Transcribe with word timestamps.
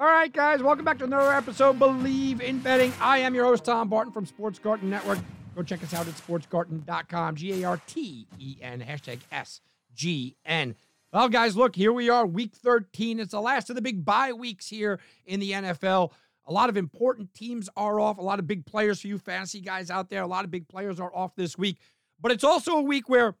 All 0.00 0.06
right, 0.06 0.32
guys, 0.32 0.62
welcome 0.62 0.82
back 0.82 0.96
to 1.00 1.04
another 1.04 1.30
episode 1.30 1.78
Bleav 1.78 2.40
in 2.40 2.60
Betting. 2.60 2.90
I 3.02 3.18
am 3.18 3.34
your 3.34 3.44
host, 3.44 3.66
Tom 3.66 3.90
Barton 3.90 4.10
from 4.14 4.24
Sports 4.24 4.58
Garten 4.58 4.88
Network. 4.88 5.18
Go 5.54 5.62
check 5.62 5.82
us 5.82 5.92
out 5.92 6.08
at 6.08 6.14
sportsgarten.com, 6.14 7.36
G 7.36 7.62
A 7.62 7.68
R 7.68 7.80
T 7.86 8.26
E 8.38 8.56
N, 8.62 8.80
hashtag 8.80 9.18
S 9.30 9.60
G 9.92 10.36
N. 10.46 10.74
Well, 11.12 11.28
guys, 11.28 11.54
look, 11.54 11.76
here 11.76 11.92
we 11.92 12.08
are, 12.08 12.24
week 12.24 12.54
13. 12.54 13.20
It's 13.20 13.32
the 13.32 13.42
last 13.42 13.68
of 13.68 13.76
the 13.76 13.82
big 13.82 14.02
bye 14.02 14.32
weeks 14.32 14.66
here 14.66 15.00
in 15.26 15.38
the 15.38 15.52
NFL. 15.52 16.12
A 16.46 16.52
lot 16.52 16.70
of 16.70 16.78
important 16.78 17.34
teams 17.34 17.68
are 17.76 18.00
off, 18.00 18.16
a 18.16 18.22
lot 18.22 18.38
of 18.38 18.46
big 18.46 18.64
players 18.64 19.02
for 19.02 19.08
you 19.08 19.18
fantasy 19.18 19.60
guys 19.60 19.90
out 19.90 20.08
there. 20.08 20.22
A 20.22 20.26
lot 20.26 20.46
of 20.46 20.50
big 20.50 20.66
players 20.66 20.98
are 20.98 21.14
off 21.14 21.36
this 21.36 21.58
week. 21.58 21.76
But 22.18 22.32
it's 22.32 22.44
also 22.44 22.78
a 22.78 22.82
week 22.82 23.10
where 23.10 23.34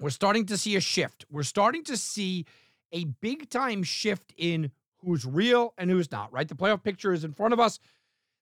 we're 0.00 0.10
starting 0.10 0.46
to 0.46 0.58
see 0.58 0.74
a 0.74 0.80
shift. 0.80 1.24
We're 1.30 1.44
starting 1.44 1.84
to 1.84 1.96
see 1.96 2.46
a 2.90 3.04
big 3.04 3.48
time 3.48 3.84
shift 3.84 4.34
in 4.36 4.72
who's 5.04 5.24
real 5.24 5.74
and 5.78 5.90
who's 5.90 6.10
not, 6.10 6.32
right? 6.32 6.48
The 6.48 6.54
playoff 6.54 6.82
picture 6.82 7.12
is 7.12 7.24
in 7.24 7.32
front 7.32 7.52
of 7.52 7.60
us. 7.60 7.78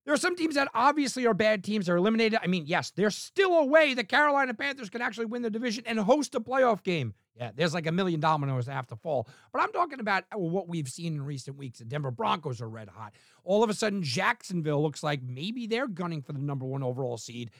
There 0.05 0.12
are 0.12 0.19
some 0.19 0.34
teams 0.34 0.57
that 0.57 0.69
obviously 0.75 1.27
are 1.27 1.35
bad 1.35 1.62
teams 1.62 1.88
are 1.88 1.97
eliminated. 1.97 2.41
I 2.43 2.49
mean, 2.49 2.65
yes, 2.66 2.91
there's 2.91 3.15
still 3.15 3.52
a 3.59 3.65
way 3.65 3.95
the 3.95 4.02
Carolina 4.02 4.52
Panthers 4.52 4.90
can 4.90 5.01
actually 5.01 5.27
win 5.27 5.43
the 5.43 5.51
division 5.51 5.85
and 5.87 5.99
host 5.99 6.35
a 6.35 6.40
playoff 6.40 6.83
game. 6.83 7.15
Yeah, 7.37 7.51
there's 7.55 7.73
like 7.73 7.87
a 7.87 7.93
million 7.93 8.21
dominoes 8.21 8.66
that 8.66 8.74
have 8.74 8.88
to 8.88 8.96
fall. 8.96 9.29
But 9.52 9.63
I'm 9.63 9.73
talking 9.73 10.01
about 10.01 10.24
uh, 10.35 10.38
what 10.38 10.68
we've 10.68 10.88
seen 10.88 11.15
in 11.15 11.23
recent 11.23 11.57
weeks. 11.57 11.79
The 11.79 11.85
Denver 11.85 12.10
Broncos 12.10 12.60
are 12.60 12.68
red 12.68 12.88
hot. 12.88 13.15
All 13.45 13.63
of 13.63 13.71
a 13.71 13.74
sudden, 13.74 14.02
Jacksonville 14.02 14.83
looks 14.83 15.02
like 15.02 15.23
maybe 15.23 15.66
they're 15.66 15.88
gunning 15.88 16.21
for 16.21 16.33
the 16.33 16.40
number 16.40 16.66
one 16.66 16.83
overall 16.83 17.16
seed. 17.16 17.51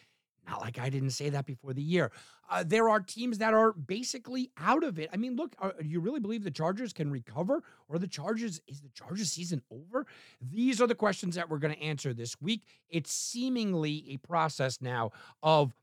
Not 0.47 0.61
like 0.61 0.79
I 0.79 0.89
didn't 0.89 1.11
say 1.11 1.29
that 1.31 1.47
before 1.47 1.73
the 1.73 1.83
year. 1.83 2.11
Uh, 2.51 2.65
there 2.67 2.89
are 2.89 3.01
teams 3.01 3.39
that 3.39 3.55
are 3.55 3.73
basically 3.73 4.51
out 4.59 4.83
of 4.83 4.99
it. 4.99 5.09
I 5.13 5.17
mean, 5.17 5.37
look, 5.37 5.55
are, 5.59 5.73
do 5.81 5.89
you 5.89 6.01
really 6.01 6.21
believe 6.21 6.45
the 6.45 6.51
Chargers 6.51 6.93
can 6.93 7.11
recover, 7.11 7.63
or 7.89 7.99
the 7.99 8.09
Chargers 8.09 8.61
is 8.67 8.81
the 8.81 8.91
Chargers 8.91 9.31
season 9.31 9.63
over? 9.71 10.07
These 10.41 10.81
are 10.81 10.87
the 10.87 10.95
questions 10.95 11.37
that 11.37 11.49
we're 11.49 11.59
going 11.59 11.75
to 11.75 11.83
answer 11.83 12.13
this 12.13 12.41
week. 12.41 12.65
It's 12.91 13.13
seemingly 13.13 14.05
a 14.09 14.17
process 14.19 14.81
now 14.81 15.13
of 15.43 15.75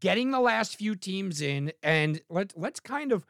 getting 0.00 0.30
the 0.30 0.40
last 0.40 0.76
few 0.76 0.96
teams 0.96 1.40
in, 1.40 1.72
and 1.82 2.20
let 2.28 2.52
let's 2.56 2.80
kind 2.80 3.12
of 3.12 3.24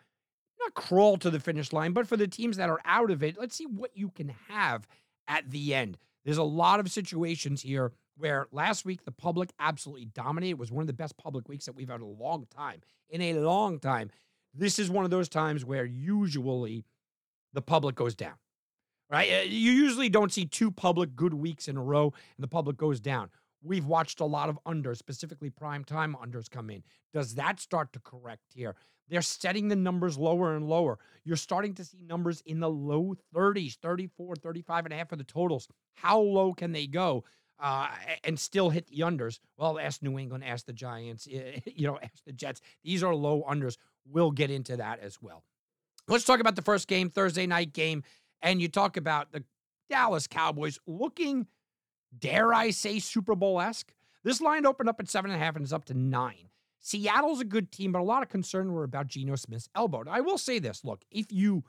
not 0.58 0.74
crawl 0.74 1.16
to 1.18 1.30
the 1.30 1.38
finish 1.38 1.72
line, 1.72 1.92
but 1.92 2.08
for 2.08 2.16
the 2.16 2.26
teams 2.26 2.56
that 2.56 2.68
are 2.68 2.80
out 2.84 3.10
of 3.10 3.22
it, 3.22 3.38
let's 3.38 3.54
see 3.54 3.66
what 3.66 3.96
you 3.96 4.08
can 4.08 4.34
have 4.48 4.88
at 5.28 5.50
the 5.50 5.74
end. 5.74 5.98
There's 6.24 6.38
a 6.38 6.42
lot 6.42 6.80
of 6.80 6.90
situations 6.90 7.62
here 7.62 7.92
where 8.18 8.48
last 8.52 8.84
week 8.84 9.04
the 9.04 9.12
public 9.12 9.50
absolutely 9.58 10.06
dominated. 10.06 10.50
It 10.50 10.58
was 10.58 10.72
one 10.72 10.82
of 10.82 10.86
the 10.86 10.92
best 10.92 11.16
public 11.16 11.48
weeks 11.48 11.66
that 11.66 11.74
we've 11.74 11.88
had 11.88 11.96
in 11.96 12.02
a 12.02 12.06
long 12.06 12.46
time. 12.54 12.80
In 13.08 13.22
a 13.22 13.34
long 13.34 13.78
time. 13.78 14.10
This 14.54 14.78
is 14.78 14.90
one 14.90 15.04
of 15.04 15.10
those 15.10 15.28
times 15.28 15.64
where 15.64 15.84
usually 15.84 16.84
the 17.52 17.62
public 17.62 17.94
goes 17.94 18.14
down, 18.14 18.34
right? 19.10 19.30
Uh, 19.32 19.42
you 19.42 19.72
usually 19.72 20.08
don't 20.08 20.32
see 20.32 20.44
two 20.44 20.70
public 20.70 21.14
good 21.14 21.34
weeks 21.34 21.68
in 21.68 21.76
a 21.76 21.82
row 21.82 22.12
and 22.36 22.42
the 22.42 22.48
public 22.48 22.76
goes 22.76 23.00
down. 23.00 23.30
We've 23.62 23.86
watched 23.86 24.20
a 24.20 24.24
lot 24.24 24.48
of 24.48 24.58
unders, 24.66 24.98
specifically 24.98 25.50
prime 25.50 25.84
time 25.84 26.16
unders 26.22 26.50
come 26.50 26.70
in. 26.70 26.82
Does 27.12 27.34
that 27.34 27.60
start 27.60 27.92
to 27.92 28.00
correct 28.00 28.52
here? 28.54 28.74
They're 29.08 29.22
setting 29.22 29.68
the 29.68 29.76
numbers 29.76 30.18
lower 30.18 30.54
and 30.54 30.68
lower. 30.68 30.98
You're 31.24 31.36
starting 31.36 31.74
to 31.74 31.84
see 31.84 32.02
numbers 32.02 32.42
in 32.42 32.60
the 32.60 32.68
low 32.68 33.14
30s, 33.34 33.76
34, 33.76 34.36
35 34.36 34.84
and 34.84 34.92
a 34.92 34.96
half 34.96 35.08
for 35.08 35.16
the 35.16 35.24
totals. 35.24 35.66
How 35.94 36.20
low 36.20 36.52
can 36.52 36.72
they 36.72 36.86
go? 36.86 37.24
Uh, 37.60 37.88
and 38.24 38.38
still 38.38 38.70
hit 38.70 38.86
the 38.88 39.00
unders. 39.00 39.40
Well, 39.56 39.78
ask 39.78 40.02
New 40.02 40.18
England, 40.18 40.44
ask 40.44 40.66
the 40.66 40.72
Giants, 40.72 41.26
you 41.26 41.86
know, 41.86 41.98
ask 42.02 42.24
the 42.24 42.32
Jets. 42.32 42.60
These 42.84 43.02
are 43.02 43.14
low 43.14 43.44
unders. 43.48 43.76
We'll 44.06 44.30
get 44.30 44.50
into 44.50 44.76
that 44.76 45.00
as 45.00 45.20
well. 45.20 45.44
Let's 46.06 46.24
talk 46.24 46.40
about 46.40 46.56
the 46.56 46.62
first 46.62 46.88
game, 46.88 47.10
Thursday 47.10 47.46
night 47.46 47.72
game. 47.72 48.02
And 48.40 48.62
you 48.62 48.68
talk 48.68 48.96
about 48.96 49.32
the 49.32 49.44
Dallas 49.90 50.26
Cowboys 50.26 50.78
looking, 50.86 51.46
dare 52.16 52.54
I 52.54 52.70
say, 52.70 52.98
Super 52.98 53.34
Bowl 53.34 53.60
esque. 53.60 53.92
This 54.24 54.40
line 54.40 54.66
opened 54.66 54.88
up 54.88 55.00
at 55.00 55.08
seven 55.08 55.30
and 55.30 55.40
a 55.40 55.44
half 55.44 55.56
and 55.56 55.64
is 55.64 55.72
up 55.72 55.84
to 55.86 55.94
nine. 55.94 56.50
Seattle's 56.80 57.40
a 57.40 57.44
good 57.44 57.72
team, 57.72 57.92
but 57.92 58.00
a 58.00 58.04
lot 58.04 58.22
of 58.22 58.28
concern 58.28 58.72
were 58.72 58.84
about 58.84 59.08
Geno 59.08 59.34
Smith's 59.36 59.68
elbow. 59.74 60.02
Now, 60.02 60.12
I 60.12 60.20
will 60.20 60.38
say 60.38 60.58
this: 60.58 60.84
look, 60.84 61.04
if 61.10 61.32
you 61.32 61.64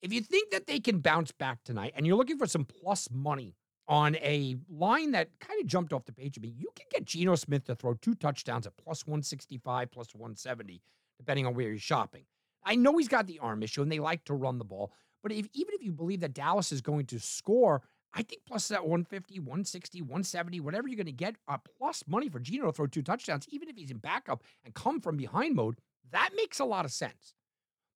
if 0.00 0.12
you 0.12 0.20
think 0.20 0.50
that 0.50 0.66
they 0.66 0.80
can 0.80 1.00
bounce 1.00 1.32
back 1.32 1.64
tonight, 1.64 1.92
and 1.96 2.06
you're 2.06 2.16
looking 2.16 2.38
for 2.38 2.46
some 2.46 2.64
plus 2.64 3.08
money 3.10 3.56
on 3.88 4.16
a 4.16 4.56
line 4.70 5.10
that 5.12 5.28
kind 5.40 5.60
of 5.60 5.66
jumped 5.66 5.92
off 5.92 6.04
the 6.04 6.12
page 6.12 6.36
of 6.36 6.42
me. 6.42 6.54
You 6.56 6.68
can 6.76 6.86
get 6.90 7.04
Geno 7.04 7.34
Smith 7.34 7.64
to 7.64 7.74
throw 7.74 7.94
two 7.94 8.14
touchdowns 8.14 8.66
at 8.66 8.76
plus 8.76 9.06
165, 9.06 9.90
plus 9.90 10.14
170, 10.14 10.80
depending 11.18 11.46
on 11.46 11.54
where 11.54 11.68
you're 11.68 11.78
shopping. 11.78 12.24
I 12.64 12.76
know 12.76 12.96
he's 12.96 13.08
got 13.08 13.26
the 13.26 13.40
arm 13.40 13.62
issue 13.62 13.82
and 13.82 13.90
they 13.90 13.98
like 13.98 14.24
to 14.24 14.34
run 14.34 14.58
the 14.58 14.64
ball, 14.64 14.92
but 15.22 15.32
if, 15.32 15.48
even 15.52 15.74
if 15.74 15.82
you 15.82 15.92
believe 15.92 16.20
that 16.20 16.34
Dallas 16.34 16.72
is 16.72 16.80
going 16.80 17.06
to 17.06 17.18
score, 17.18 17.82
I 18.14 18.22
think 18.22 18.42
plus 18.46 18.68
that 18.68 18.82
150, 18.82 19.40
160, 19.40 20.02
170, 20.02 20.60
whatever 20.60 20.86
you're 20.88 20.96
going 20.96 21.06
to 21.06 21.12
get, 21.12 21.36
uh, 21.48 21.58
plus 21.78 22.04
money 22.06 22.28
for 22.28 22.38
Geno 22.38 22.66
to 22.66 22.72
throw 22.72 22.86
two 22.86 23.02
touchdowns, 23.02 23.46
even 23.48 23.68
if 23.68 23.76
he's 23.76 23.90
in 23.90 23.98
backup 23.98 24.42
and 24.64 24.74
come 24.74 25.00
from 25.00 25.16
behind 25.16 25.54
mode, 25.54 25.76
that 26.12 26.30
makes 26.36 26.60
a 26.60 26.64
lot 26.64 26.84
of 26.84 26.92
sense. 26.92 27.34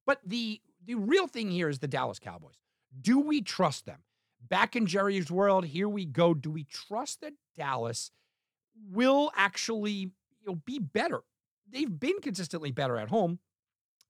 But 0.05 0.19
the 0.25 0.61
the 0.85 0.95
real 0.95 1.27
thing 1.27 1.51
here 1.51 1.69
is 1.69 1.79
the 1.79 1.87
Dallas 1.87 2.17
Cowboys. 2.17 2.55
Do 3.01 3.19
we 3.19 3.41
trust 3.41 3.85
them? 3.85 3.99
Back 4.49 4.75
in 4.75 4.85
Jerry's 4.85 5.31
world, 5.31 5.65
here 5.65 5.89
we 5.89 6.05
go. 6.05 6.33
Do 6.33 6.51
we 6.51 6.63
trust 6.63 7.21
that 7.21 7.33
Dallas 7.55 8.11
will 8.91 9.31
actually 9.35 9.91
you 9.91 10.11
know, 10.45 10.55
be 10.65 10.79
better? 10.79 11.21
They've 11.69 11.99
been 11.99 12.19
consistently 12.21 12.71
better 12.71 12.97
at 12.97 13.09
home, 13.09 13.39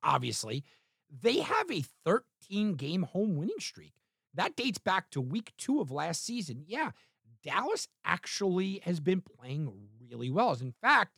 obviously. 0.03 0.63
They 1.21 1.39
have 1.39 1.71
a 1.71 1.83
13 2.05 2.75
game 2.75 3.03
home 3.03 3.35
winning 3.35 3.59
streak. 3.59 3.93
That 4.33 4.55
dates 4.55 4.77
back 4.77 5.09
to 5.11 5.21
week 5.21 5.53
two 5.57 5.81
of 5.81 5.89
last 5.89 6.23
season. 6.23 6.63
Yeah, 6.67 6.91
Dallas 7.43 7.87
actually 8.05 8.81
has 8.83 8.99
been 8.99 9.21
playing 9.21 9.71
really 9.99 10.29
well. 10.29 10.51
As 10.51 10.61
in 10.61 10.73
fact, 10.81 11.17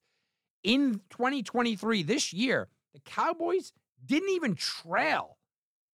in 0.64 1.02
2023, 1.10 2.04
this 2.04 2.32
year, 2.34 2.68
the 2.94 3.00
Cowboys 3.02 3.74
didn't 4.06 4.30
even 4.30 4.56
trail 4.56 5.38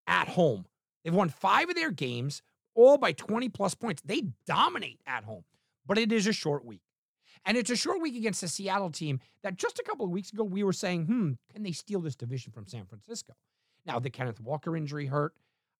at 0.08 0.28
home. 0.28 0.66
They've 1.04 1.14
won 1.14 1.30
five 1.30 1.70
of 1.70 1.76
their 1.76 1.92
games, 1.92 2.42
all 2.76 2.98
by 2.98 3.12
20 3.14 3.50
plus 3.50 3.74
points. 3.74 4.02
They 4.06 4.24
dominate 4.46 5.00
at 5.08 5.24
home, 5.24 5.44
but 5.86 5.98
it 5.98 6.12
is 6.12 6.28
a 6.28 6.34
short 6.34 6.66
week. 6.66 6.82
And 7.46 7.58
it's 7.58 7.70
a 7.70 7.76
short 7.76 8.02
week 8.02 8.16
against 8.16 8.44
a 8.44 8.48
Seattle 8.48 8.90
team 8.90 9.20
that 9.44 9.56
just 9.56 9.80
a 9.80 9.84
couple 9.84 10.06
of 10.06 10.12
weeks 10.12 10.32
ago 10.32 10.44
we 10.44 10.64
were 10.64 10.74
saying, 10.74 11.06
hmm, 11.06 11.32
can 11.54 11.64
they 11.64 11.72
steal 11.72 12.02
this 12.02 12.16
division 12.16 12.52
from 12.52 12.68
San 12.68 12.86
Francisco? 12.86 13.34
Now, 13.86 14.00
the 14.00 14.10
Kenneth 14.10 14.40
Walker 14.40 14.76
injury 14.76 15.06
hurt. 15.06 15.34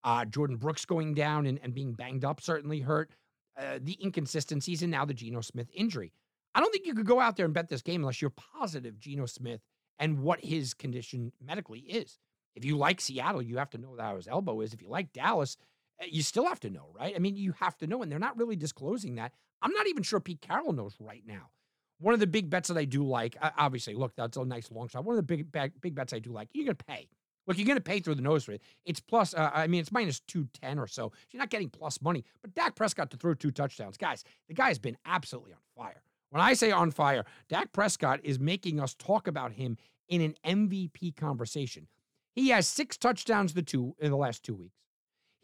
Uh, 0.04 0.24
Jordyn 0.24 0.58
Brooks 0.58 0.84
going 0.84 1.14
down 1.14 1.46
and, 1.46 1.58
and 1.62 1.74
being 1.74 1.92
banged 1.92 2.24
up 2.24 2.40
certainly 2.40 2.80
hurt. 2.80 3.10
Uh, 3.58 3.78
the 3.82 3.98
inconsistencies 4.02 4.82
and 4.82 4.90
now 4.90 5.04
the 5.04 5.14
Geno 5.14 5.40
Smith 5.40 5.68
injury. 5.74 6.12
I 6.54 6.60
don't 6.60 6.70
think 6.72 6.86
you 6.86 6.94
could 6.94 7.06
go 7.06 7.20
out 7.20 7.36
there 7.36 7.44
and 7.44 7.54
bet 7.54 7.68
this 7.68 7.82
game 7.82 8.02
unless 8.02 8.20
you're 8.22 8.30
positive 8.30 9.00
Geno 9.00 9.26
Smith 9.26 9.60
and 9.98 10.20
what 10.20 10.44
his 10.44 10.74
condition 10.74 11.32
medically 11.44 11.80
is. 11.80 12.18
If 12.54 12.64
you 12.64 12.76
like 12.76 13.00
Seattle, 13.00 13.42
you 13.42 13.58
have 13.58 13.70
to 13.70 13.78
know 13.78 13.96
how 13.98 14.16
his 14.16 14.28
elbow 14.28 14.60
is. 14.60 14.72
If 14.72 14.80
you 14.80 14.88
like 14.88 15.12
Dallas, 15.12 15.56
you 16.04 16.22
still 16.22 16.46
have 16.46 16.60
to 16.60 16.70
know, 16.70 16.90
right? 16.92 17.14
I 17.14 17.18
mean, 17.18 17.36
you 17.36 17.52
have 17.60 17.76
to 17.78 17.86
know, 17.86 18.02
and 18.02 18.10
they're 18.10 18.18
not 18.18 18.36
really 18.36 18.56
disclosing 18.56 19.16
that. 19.16 19.32
I'm 19.62 19.72
not 19.72 19.86
even 19.86 20.02
sure 20.02 20.20
Pete 20.20 20.40
Carroll 20.40 20.72
knows 20.72 20.96
right 21.00 21.22
now. 21.26 21.50
One 21.98 22.12
of 22.12 22.20
the 22.20 22.26
big 22.26 22.50
bets 22.50 22.68
that 22.68 22.76
I 22.76 22.84
do 22.84 23.04
like, 23.04 23.36
obviously, 23.56 23.94
look, 23.94 24.14
that's 24.16 24.36
a 24.36 24.44
nice 24.44 24.70
long 24.70 24.88
shot. 24.88 25.04
One 25.04 25.14
of 25.14 25.26
the 25.26 25.36
big 25.36 25.50
big 25.80 25.94
bets 25.94 26.12
I 26.12 26.18
do 26.18 26.30
like, 26.30 26.48
you're 26.52 26.66
going 26.66 26.76
to 26.76 26.84
pay. 26.84 27.08
Look, 27.46 27.58
you're 27.58 27.66
going 27.66 27.78
to 27.78 27.82
pay 27.82 28.00
through 28.00 28.16
the 28.16 28.22
nose 28.22 28.44
for 28.44 28.52
it. 28.52 28.62
It's 28.84 29.00
plus, 29.00 29.32
uh, 29.32 29.50
I 29.54 29.66
mean, 29.68 29.80
it's 29.80 29.92
minus 29.92 30.20
210 30.20 30.78
or 30.78 30.86
so. 30.86 31.10
so. 31.10 31.12
You're 31.30 31.38
not 31.38 31.50
getting 31.50 31.70
plus 31.70 32.02
money. 32.02 32.24
But 32.42 32.54
Dak 32.54 32.74
Prescott 32.74 33.10
to 33.12 33.16
throw 33.16 33.34
two 33.34 33.52
touchdowns. 33.52 33.96
Guys, 33.96 34.24
the 34.48 34.54
guy 34.54 34.68
has 34.68 34.78
been 34.78 34.96
absolutely 35.06 35.52
on 35.52 35.60
fire. 35.76 36.02
When 36.30 36.42
I 36.42 36.54
say 36.54 36.72
on 36.72 36.90
fire, 36.90 37.24
Dak 37.48 37.72
Prescott 37.72 38.20
is 38.24 38.40
making 38.40 38.80
us 38.80 38.94
talk 38.94 39.28
about 39.28 39.52
him 39.52 39.76
in 40.08 40.20
an 40.20 40.34
MVP 40.44 41.16
conversation. 41.16 41.86
He 42.34 42.48
has 42.48 42.66
six 42.66 42.96
touchdowns 42.96 43.54
the 43.54 43.62
two 43.62 43.94
in 44.00 44.10
the 44.10 44.16
last 44.16 44.42
two 44.42 44.54
weeks. 44.54 44.74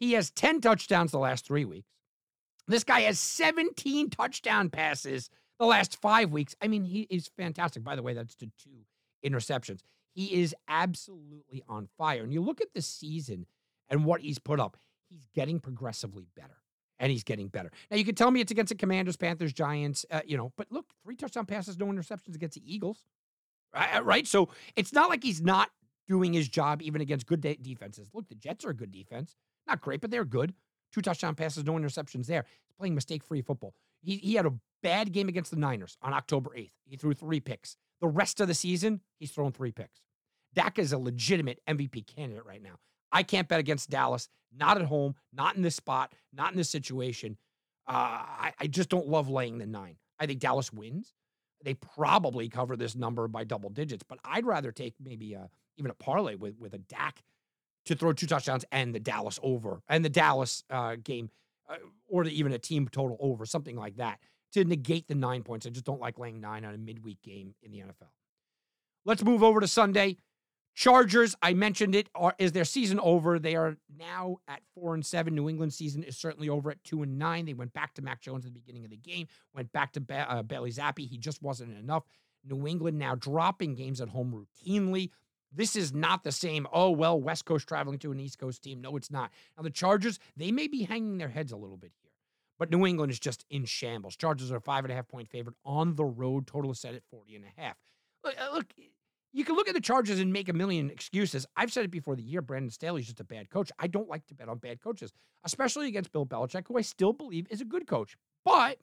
He 0.03 0.11
has 0.13 0.31
10 0.31 0.59
touchdowns 0.59 1.11
the 1.11 1.17
last 1.17 1.45
three 1.45 1.63
weeks. 1.63 1.87
This 2.67 2.83
guy 2.83 3.01
has 3.01 3.19
17 3.21 4.09
touchdown 4.09 4.69
passes 4.69 5.29
the 5.59 5.65
last 5.65 5.95
five 6.01 6.29
weeks. 6.29 6.55
I 6.61 6.67
mean, 6.67 6.83
he 6.83 7.07
is 7.09 7.29
fantastic. 7.37 7.85
By 7.85 7.95
the 7.95 8.03
way, 8.03 8.13
that's 8.13 8.35
to 8.35 8.51
two 8.61 8.85
interceptions. 9.25 9.79
He 10.13 10.41
is 10.41 10.53
absolutely 10.67 11.63
on 11.69 11.87
fire. 11.97 12.21
And 12.21 12.33
you 12.33 12.41
look 12.41 12.59
at 12.59 12.73
the 12.73 12.81
season 12.81 13.45
and 13.89 14.03
what 14.03 14.19
he's 14.19 14.39
put 14.39 14.59
up, 14.59 14.75
he's 15.09 15.25
getting 15.33 15.61
progressively 15.61 16.27
better. 16.35 16.57
and 16.99 17.09
he's 17.09 17.23
getting 17.23 17.47
better. 17.47 17.71
Now 17.89 17.95
you 17.95 18.03
can 18.03 18.15
tell 18.15 18.29
me 18.29 18.41
it's 18.41 18.51
against 18.51 18.69
the 18.71 18.75
Commanders, 18.75 19.15
Panthers, 19.15 19.53
Giants, 19.53 20.05
uh, 20.11 20.19
you 20.25 20.35
know, 20.35 20.51
but 20.57 20.67
look, 20.69 20.85
three 21.03 21.15
touchdown 21.15 21.45
passes, 21.45 21.79
no 21.79 21.85
interceptions 21.85 22.35
against 22.35 22.55
the 22.55 22.73
Eagles, 22.73 23.05
right? 23.73 24.03
right? 24.05 24.27
So 24.27 24.49
it's 24.75 24.91
not 24.91 25.09
like 25.09 25.23
he's 25.23 25.41
not 25.41 25.69
doing 26.09 26.33
his 26.33 26.49
job 26.49 26.81
even 26.81 26.99
against 26.99 27.25
good 27.25 27.39
de- 27.39 27.55
defenses. 27.55 28.09
Look, 28.13 28.27
the 28.27 28.35
Jets 28.35 28.65
are 28.65 28.69
a 28.69 28.75
good 28.75 28.91
defense, 28.91 29.35
not 29.67 29.81
great, 29.81 30.01
but 30.01 30.11
they're 30.11 30.25
good. 30.25 30.53
Two 30.91 31.01
touchdown 31.01 31.35
passes, 31.35 31.63
no 31.63 31.73
interceptions 31.73 32.27
there. 32.27 32.45
He's 32.67 32.75
playing 32.77 32.95
mistake-free 32.95 33.41
football. 33.41 33.73
He 34.01 34.17
he 34.17 34.35
had 34.35 34.45
a 34.45 34.53
bad 34.81 35.11
game 35.11 35.29
against 35.29 35.51
the 35.51 35.57
Niners 35.57 35.97
on 36.01 36.13
October 36.13 36.51
8th. 36.55 36.71
He 36.85 36.97
threw 36.97 37.13
three 37.13 37.39
picks. 37.39 37.77
The 38.01 38.07
rest 38.07 38.41
of 38.41 38.47
the 38.47 38.53
season, 38.53 39.01
he's 39.17 39.31
thrown 39.31 39.51
three 39.51 39.71
picks. 39.71 40.01
Dak 40.53 40.77
is 40.77 40.93
a 40.93 40.97
legitimate 40.97 41.59
MVP 41.67 42.05
candidate 42.05 42.45
right 42.45 42.61
now. 42.61 42.75
I 43.11 43.23
can't 43.23 43.47
bet 43.47 43.59
against 43.59 43.89
Dallas, 43.89 44.27
not 44.55 44.77
at 44.77 44.85
home, 44.85 45.15
not 45.31 45.55
in 45.55 45.61
this 45.61 45.75
spot, 45.75 46.13
not 46.33 46.51
in 46.51 46.57
this 46.57 46.69
situation. 46.69 47.37
Uh, 47.87 47.91
I, 47.91 48.53
I 48.59 48.67
just 48.67 48.89
don't 48.89 49.07
love 49.07 49.29
laying 49.29 49.57
the 49.57 49.65
nine. 49.65 49.97
I 50.19 50.25
think 50.25 50.39
Dallas 50.39 50.71
wins. 50.71 51.13
They 51.63 51.75
probably 51.75 52.49
cover 52.49 52.75
this 52.75 52.95
number 52.95 53.27
by 53.27 53.45
double 53.45 53.69
digits, 53.69 54.03
but 54.07 54.19
I'd 54.25 54.45
rather 54.45 54.71
take 54.71 54.95
maybe 54.99 55.33
a, 55.33 55.49
even 55.77 55.91
a 55.91 55.95
parlay 55.95 56.35
with, 56.35 56.57
with 56.59 56.73
a 56.73 56.79
Dak 56.79 57.23
to 57.85 57.95
throw 57.95 58.13
two 58.13 58.27
touchdowns 58.27 58.65
and 58.71 58.93
the 58.93 58.99
Dallas 58.99 59.39
over 59.43 59.81
and 59.87 60.03
the 60.03 60.09
Dallas 60.09 60.63
uh, 60.69 60.95
game, 61.01 61.29
uh, 61.69 61.75
or 62.07 62.25
even 62.25 62.53
a 62.53 62.59
team 62.59 62.87
total 62.87 63.17
over, 63.19 63.45
something 63.45 63.75
like 63.75 63.97
that 63.97 64.19
to 64.53 64.63
negate 64.63 65.07
the 65.07 65.15
nine 65.15 65.43
points. 65.43 65.65
I 65.65 65.69
just 65.69 65.85
don't 65.85 65.99
like 65.99 66.19
laying 66.19 66.39
nine 66.39 66.63
on 66.63 66.73
a 66.73 66.77
midweek 66.77 67.21
game 67.21 67.55
in 67.61 67.71
the 67.71 67.79
NFL. 67.79 68.09
Let's 69.05 69.23
move 69.23 69.43
over 69.43 69.59
to 69.59 69.67
Sunday. 69.67 70.17
Chargers, 70.75 71.35
I 71.41 71.53
mentioned 71.53 71.93
it, 71.93 72.09
are, 72.15 72.33
is 72.39 72.51
their 72.51 72.65
season 72.65 72.99
over? 72.99 73.37
They 73.37 73.55
are 73.55 73.77
now 73.95 74.37
at 74.47 74.61
four 74.73 74.95
and 74.95 75.05
seven. 75.05 75.35
New 75.35 75.47
England 75.47 75.71
season 75.71 76.01
is 76.01 76.17
certainly 76.17 76.49
over 76.49 76.71
at 76.71 76.83
two 76.83 77.03
and 77.03 77.19
nine. 77.19 77.45
They 77.45 77.53
went 77.53 77.73
back 77.73 77.93
to 77.95 78.01
Mac 78.01 78.21
Jones 78.21 78.45
at 78.45 78.53
the 78.53 78.59
beginning 78.59 78.83
of 78.83 78.89
the 78.89 78.97
game, 78.97 79.27
went 79.53 79.71
back 79.71 79.91
to 79.93 80.01
ba- 80.01 80.25
uh, 80.27 80.41
Bailey 80.41 80.71
Zappe. 80.71 81.07
He 81.07 81.17
just 81.17 81.43
wasn't 81.43 81.77
enough. 81.77 82.03
New 82.43 82.67
England 82.67 82.97
now 82.97 83.15
dropping 83.15 83.75
games 83.75 84.01
at 84.01 84.09
home 84.09 84.33
routinely. 84.33 85.11
This 85.55 85.75
is 85.75 85.93
not 85.93 86.23
the 86.23 86.31
same, 86.31 86.67
oh, 86.73 86.89
well, 86.91 87.19
West 87.19 87.45
Coast 87.45 87.67
traveling 87.67 87.99
to 87.99 88.11
an 88.11 88.19
East 88.19 88.39
Coast 88.39 88.63
team. 88.63 88.81
No, 88.81 88.95
it's 88.95 89.11
not. 89.11 89.31
Now, 89.55 89.63
the 89.63 89.69
Chargers, 89.69 90.19
they 90.35 90.51
may 90.51 90.67
be 90.67 90.83
hanging 90.83 91.17
their 91.17 91.29
heads 91.29 91.51
a 91.51 91.57
little 91.57 91.77
bit 91.77 91.91
here, 92.01 92.11
but 92.57 92.71
New 92.71 92.85
England 92.85 93.11
is 93.11 93.19
just 93.19 93.45
in 93.49 93.65
shambles. 93.65 94.15
Chargers 94.15 94.51
are 94.51 94.59
five 94.59 94.83
and 94.83 94.91
a 94.91 94.95
half 94.95 95.07
point 95.07 95.29
favorite 95.29 95.55
on 95.63 95.95
the 95.95 96.05
road. 96.05 96.47
Total 96.47 96.71
is 96.71 96.79
set 96.79 96.95
at 96.95 97.03
40 97.11 97.35
and 97.35 97.45
a 97.45 97.61
half. 97.61 97.77
Look, 98.23 98.35
uh, 98.39 98.53
look 98.53 98.73
you 99.35 99.43
can 99.43 99.55
look 99.55 99.67
at 99.67 99.73
the 99.73 99.81
Chargers 99.81 100.19
and 100.19 100.31
make 100.31 100.47
a 100.47 100.53
million 100.53 100.91
excuses. 100.91 101.47
I've 101.57 101.73
said 101.73 101.85
it 101.85 101.91
before 101.91 102.15
the 102.15 102.21
year. 102.21 102.41
Brandon 102.41 102.69
Staley's 102.69 103.07
just 103.07 103.19
a 103.19 103.23
bad 103.23 103.49
coach. 103.49 103.71
I 103.79 103.87
don't 103.87 104.07
like 104.07 104.27
to 104.27 104.35
bet 104.35 104.47
on 104.47 104.59
bad 104.59 104.79
coaches, 104.79 105.11
especially 105.43 105.87
against 105.87 106.11
Bill 106.11 106.25
Belichick, 106.25 106.67
who 106.67 106.77
I 106.77 106.81
still 106.81 107.13
believe 107.13 107.47
is 107.49 107.59
a 107.59 107.65
good 107.65 107.87
coach. 107.87 108.15
But 108.45 108.77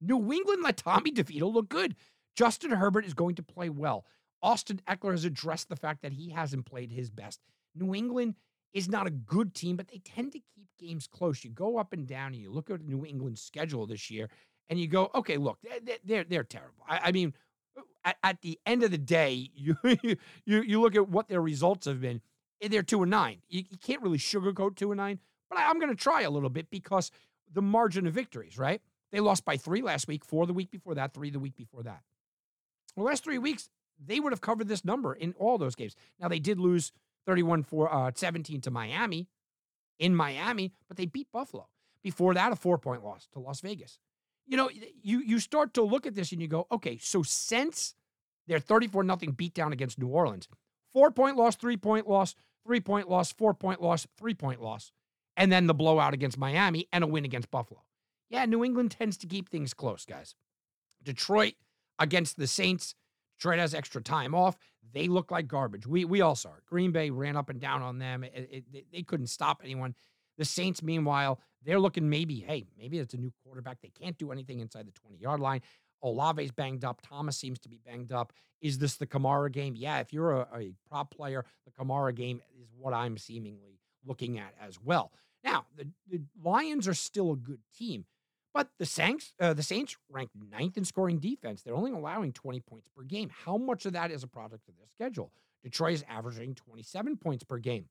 New 0.00 0.32
England 0.32 0.62
let 0.62 0.78
Tommy 0.78 1.12
DeVito 1.12 1.52
look 1.52 1.68
good. 1.68 1.96
Justin 2.34 2.70
Herbert 2.70 3.04
is 3.04 3.12
going 3.12 3.34
to 3.34 3.42
play 3.42 3.68
well. 3.68 4.06
Austin 4.42 4.80
Ekeler 4.88 5.12
has 5.12 5.24
addressed 5.24 5.68
the 5.68 5.76
fact 5.76 6.02
that 6.02 6.12
he 6.12 6.30
hasn't 6.30 6.66
played 6.66 6.90
his 6.90 7.10
best. 7.10 7.40
New 7.74 7.94
England 7.94 8.34
is 8.72 8.88
not 8.88 9.06
a 9.06 9.10
good 9.10 9.54
team, 9.54 9.76
but 9.76 9.88
they 9.88 9.98
tend 9.98 10.32
to 10.32 10.38
keep 10.38 10.68
games 10.78 11.06
close. 11.06 11.44
You 11.44 11.50
go 11.50 11.78
up 11.78 11.92
and 11.92 12.06
down, 12.06 12.28
and 12.32 12.42
you 12.42 12.50
look 12.50 12.70
at 12.70 12.80
New 12.82 13.04
England's 13.04 13.42
schedule 13.42 13.86
this 13.86 14.10
year, 14.10 14.30
and 14.68 14.78
you 14.78 14.86
go, 14.86 15.10
okay, 15.14 15.36
look, 15.36 15.58
they're 15.62 15.98
they're, 16.04 16.24
they're 16.24 16.44
terrible. 16.44 16.84
I, 16.88 17.00
I 17.04 17.12
mean 17.12 17.34
at, 18.04 18.16
at 18.22 18.42
the 18.42 18.58
end 18.66 18.82
of 18.82 18.90
the 18.90 18.98
day, 18.98 19.50
you, 19.54 19.76
you 19.84 20.16
you 20.44 20.80
look 20.80 20.96
at 20.96 21.08
what 21.08 21.28
their 21.28 21.42
results 21.42 21.86
have 21.86 22.00
been. 22.00 22.20
Eh, 22.62 22.68
they're 22.68 22.82
two 22.82 23.02
and 23.02 23.10
nine. 23.10 23.38
You, 23.48 23.64
you 23.70 23.78
can't 23.78 24.02
really 24.02 24.18
sugarcoat 24.18 24.76
two 24.76 24.92
and 24.92 24.98
nine, 24.98 25.18
but 25.48 25.58
I, 25.58 25.68
I'm 25.68 25.78
going 25.78 25.94
to 25.94 26.02
try 26.02 26.22
a 26.22 26.30
little 26.30 26.50
bit 26.50 26.70
because 26.70 27.10
the 27.52 27.62
margin 27.62 28.06
of 28.06 28.14
victories, 28.14 28.58
right? 28.58 28.80
They 29.12 29.20
lost 29.20 29.44
by 29.44 29.56
three 29.56 29.82
last 29.82 30.06
week, 30.06 30.24
four 30.24 30.46
the 30.46 30.52
week 30.52 30.70
before 30.70 30.94
that, 30.94 31.14
three 31.14 31.30
the 31.30 31.40
week 31.40 31.56
before 31.56 31.82
that. 31.82 32.02
The 32.96 33.02
last 33.02 33.24
three 33.24 33.38
weeks, 33.38 33.68
they 34.04 34.20
would 34.20 34.32
have 34.32 34.40
covered 34.40 34.68
this 34.68 34.84
number 34.84 35.14
in 35.14 35.34
all 35.38 35.58
those 35.58 35.74
games. 35.74 35.94
Now 36.18 36.28
they 36.28 36.38
did 36.38 36.58
lose 36.58 36.92
31 37.26 37.64
for 37.64 37.92
uh, 37.92 38.10
17 38.14 38.60
to 38.62 38.70
Miami 38.70 39.28
in 39.98 40.14
Miami, 40.14 40.72
but 40.88 40.96
they 40.96 41.06
beat 41.06 41.28
Buffalo. 41.32 41.68
Before 42.02 42.32
that, 42.34 42.52
a 42.52 42.56
four 42.56 42.78
point 42.78 43.04
loss 43.04 43.28
to 43.32 43.38
Las 43.38 43.60
Vegas 43.60 43.98
you 44.50 44.56
know, 44.56 44.68
you 45.02 45.20
you 45.20 45.38
start 45.38 45.74
to 45.74 45.82
look 45.82 46.06
at 46.06 46.16
this 46.16 46.32
and 46.32 46.42
you 46.42 46.48
go, 46.48 46.66
okay, 46.72 46.98
so 46.98 47.22
since 47.22 47.94
their 48.48 48.58
34 48.58 49.04
nothing 49.04 49.32
beatdown 49.32 49.72
against 49.72 49.98
New 49.98 50.08
Orleans, 50.08 50.48
four 50.92 51.12
point 51.12 51.36
loss, 51.36 51.54
three 51.54 51.76
point 51.76 52.08
loss, 52.08 52.34
three 52.66 52.80
point 52.80 53.08
loss, 53.08 53.32
four 53.32 53.54
point 53.54 53.80
loss, 53.80 54.08
three 54.18 54.34
point 54.34 54.60
loss, 54.60 54.90
and 55.36 55.52
then 55.52 55.68
the 55.68 55.74
blowout 55.74 56.14
against 56.14 56.36
Miami 56.36 56.88
and 56.92 57.04
a 57.04 57.06
win 57.06 57.24
against 57.24 57.50
Buffalo. 57.52 57.84
Yeah, 58.28 58.44
New 58.44 58.64
England 58.64 58.90
tends 58.90 59.16
to 59.18 59.28
keep 59.28 59.48
things 59.48 59.72
close, 59.72 60.04
guys. 60.04 60.34
Detroit 61.00 61.54
against 62.00 62.36
the 62.36 62.48
Saints. 62.48 62.96
Detroit 63.40 63.58
has 63.58 63.74
extra 63.74 64.02
time 64.02 64.34
off. 64.34 64.58
They 64.92 65.08
look 65.08 65.30
like 65.30 65.48
garbage. 65.48 65.86
We 65.86 66.04
we 66.04 66.20
all 66.20 66.34
saw 66.34 66.50
it. 66.50 66.66
Green 66.66 66.92
Bay 66.92 67.08
ran 67.08 67.36
up 67.36 67.48
and 67.48 67.58
down 67.58 67.80
on 67.80 67.98
them. 67.98 68.22
It, 68.22 68.64
it, 68.72 68.84
they 68.92 69.02
couldn't 69.02 69.28
stop 69.28 69.62
anyone. 69.64 69.94
The 70.36 70.44
Saints, 70.44 70.82
meanwhile, 70.82 71.40
they're 71.64 71.80
looking 71.80 72.08
maybe, 72.08 72.40
hey, 72.40 72.66
maybe 72.78 72.98
it's 72.98 73.14
a 73.14 73.18
new 73.18 73.32
quarterback. 73.42 73.80
They 73.80 73.90
can't 73.90 74.16
do 74.18 74.30
anything 74.30 74.60
inside 74.60 74.86
the 74.86 74.92
20 74.92 75.16
yard 75.16 75.40
line. 75.40 75.62
Olave's 76.02 76.50
banged 76.50 76.84
up. 76.84 77.00
Thomas 77.02 77.36
seems 77.36 77.58
to 77.60 77.68
be 77.68 77.78
banged 77.84 78.12
up. 78.12 78.32
Is 78.60 78.78
this 78.78 78.96
the 78.96 79.06
Kamara 79.06 79.50
game? 79.50 79.74
Yeah, 79.74 80.00
if 80.00 80.12
you're 80.12 80.32
a, 80.32 80.48
a 80.54 80.72
prop 80.88 81.10
player, 81.10 81.44
the 81.64 81.72
Kamara 81.72 82.14
game 82.14 82.40
is 82.60 82.68
what 82.76 82.92
I'm 82.92 83.16
seemingly 83.16 83.80
looking 84.04 84.38
at 84.38 84.54
as 84.60 84.78
well. 84.82 85.12
Now, 85.44 85.66
the, 85.76 85.88
the 86.10 86.20
Lions 86.42 86.86
are 86.88 86.94
still 86.94 87.32
a 87.32 87.36
good 87.36 87.60
team, 87.74 88.04
but 88.52 88.68
the 88.78 88.86
Saints, 88.86 89.32
uh, 89.40 89.54
the 89.54 89.62
Saints 89.62 89.96
ranked 90.08 90.34
ninth 90.50 90.76
in 90.76 90.84
scoring 90.84 91.18
defense. 91.18 91.62
They're 91.62 91.74
only 91.74 91.92
allowing 91.92 92.32
20 92.32 92.60
points 92.60 92.88
per 92.96 93.02
game. 93.02 93.30
How 93.44 93.56
much 93.56 93.86
of 93.86 93.92
that 93.92 94.10
is 94.10 94.22
a 94.22 94.28
product 94.28 94.68
of 94.68 94.76
their 94.76 94.88
schedule? 94.88 95.32
Detroit 95.62 95.94
is 95.94 96.04
averaging 96.08 96.54
27 96.54 97.16
points 97.16 97.44
per 97.44 97.58
game. 97.58 97.86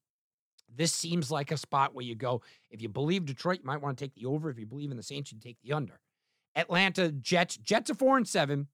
This 0.75 0.93
seems 0.93 1.31
like 1.31 1.51
a 1.51 1.57
spot 1.57 1.95
where 1.95 2.05
you 2.05 2.15
go, 2.15 2.41
if 2.69 2.81
you 2.81 2.89
believe 2.89 3.25
Detroit, 3.25 3.59
you 3.61 3.65
might 3.65 3.81
want 3.81 3.97
to 3.97 4.03
take 4.03 4.13
the 4.15 4.25
over. 4.25 4.49
If 4.49 4.59
you 4.59 4.65
believe 4.65 4.91
in 4.91 4.97
the 4.97 5.03
Saints, 5.03 5.31
you 5.31 5.39
take 5.39 5.57
the 5.63 5.73
under. 5.73 5.99
Atlanta 6.55 7.11
Jets, 7.11 7.57
Jets 7.57 7.89
are 7.89 7.95
four 7.95 8.17
and 8.17 8.27
seven. 8.27 8.67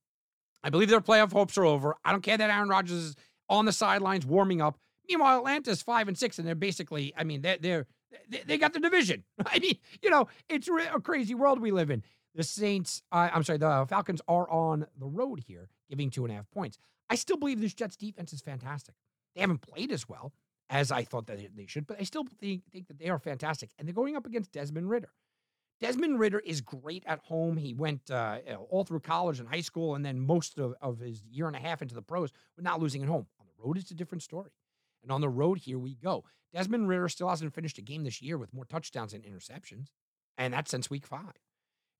I 0.63 0.69
believe 0.69 0.89
their 0.89 1.01
playoff 1.01 1.31
hopes 1.31 1.57
are 1.57 1.65
over. 1.65 1.95
I 2.03 2.11
don't 2.11 2.23
care 2.23 2.37
that 2.37 2.49
Aaron 2.49 2.69
Rodgers 2.69 2.97
is 2.97 3.15
on 3.47 3.65
the 3.65 3.71
sidelines 3.71 4.25
warming 4.25 4.61
up. 4.61 4.77
Meanwhile, 5.07 5.37
Atlanta's 5.39 5.83
five 5.83 6.07
and 6.07 6.17
six, 6.17 6.39
and 6.39 6.47
they're 6.47 6.55
basically, 6.55 7.13
I 7.15 7.23
mean, 7.23 7.41
they're, 7.41 7.57
they're 7.59 7.87
they 8.45 8.57
got 8.57 8.73
the 8.73 8.79
division. 8.79 9.23
I 9.45 9.59
mean, 9.59 9.77
you 10.01 10.09
know, 10.09 10.27
it's 10.49 10.67
a 10.67 10.99
crazy 10.99 11.35
world 11.35 11.59
we 11.59 11.71
live 11.71 11.89
in. 11.89 12.03
The 12.35 12.43
Saints, 12.43 13.01
uh, 13.11 13.29
I'm 13.33 13.43
sorry, 13.43 13.59
the 13.59 13.85
Falcons 13.87 14.21
are 14.27 14.49
on 14.49 14.87
the 14.97 15.07
road 15.07 15.43
here, 15.47 15.69
giving 15.89 16.09
two 16.09 16.25
and 16.25 16.33
a 16.33 16.35
half 16.35 16.49
points. 16.51 16.77
I 17.09 17.15
still 17.15 17.37
believe 17.37 17.61
this 17.61 17.73
Jets 17.73 17.95
defense 17.95 18.33
is 18.33 18.41
fantastic. 18.41 18.95
They 19.35 19.41
haven't 19.41 19.61
played 19.61 19.91
as 19.91 20.09
well 20.09 20.33
as 20.69 20.91
I 20.91 21.03
thought 21.03 21.27
that 21.27 21.39
they 21.55 21.65
should, 21.67 21.87
but 21.87 21.99
I 21.99 22.03
still 22.03 22.25
think, 22.39 22.63
think 22.71 22.87
that 22.87 22.99
they 22.99 23.09
are 23.09 23.19
fantastic. 23.19 23.71
And 23.77 23.87
they're 23.87 23.93
going 23.93 24.15
up 24.15 24.25
against 24.25 24.51
Desmond 24.51 24.89
Ridder. 24.89 25.09
Desmond 25.79 26.19
Ridder 26.19 26.39
is 26.39 26.61
great 26.61 27.03
at 27.05 27.19
home. 27.19 27.57
He 27.57 27.73
went 27.73 28.09
uh, 28.09 28.39
all 28.69 28.83
through 28.85 29.01
college 29.01 29.39
and 29.39 29.47
high 29.47 29.61
school, 29.61 29.95
and 29.95 30.05
then 30.05 30.19
most 30.19 30.57
of, 30.57 30.73
of 30.81 30.99
his 30.99 31.21
year 31.29 31.47
and 31.47 31.55
a 31.55 31.59
half 31.59 31.81
into 31.81 31.95
the 31.95 32.01
pros, 32.01 32.31
but 32.55 32.63
not 32.63 32.81
losing 32.81 33.03
at 33.03 33.09
home. 33.09 33.27
On 33.39 33.45
the 33.45 33.63
road, 33.63 33.77
it's 33.77 33.91
a 33.91 33.95
different 33.95 34.23
story. 34.23 34.51
And 35.05 35.11
on 35.11 35.21
the 35.21 35.29
road, 35.29 35.59
here 35.59 35.77
we 35.77 35.93
go. 35.93 36.23
Desmond 36.51 36.87
Ridder 36.87 37.09
still 37.09 37.29
hasn't 37.29 37.53
finished 37.53 37.77
a 37.77 37.81
game 37.81 38.03
this 38.03 38.21
year 38.23 38.39
with 38.39 38.53
more 38.53 38.65
touchdowns 38.65 39.13
and 39.13 39.23
interceptions, 39.23 39.89
and 40.37 40.53
that's 40.53 40.71
since 40.71 40.89
week 40.89 41.05
five. 41.05 41.35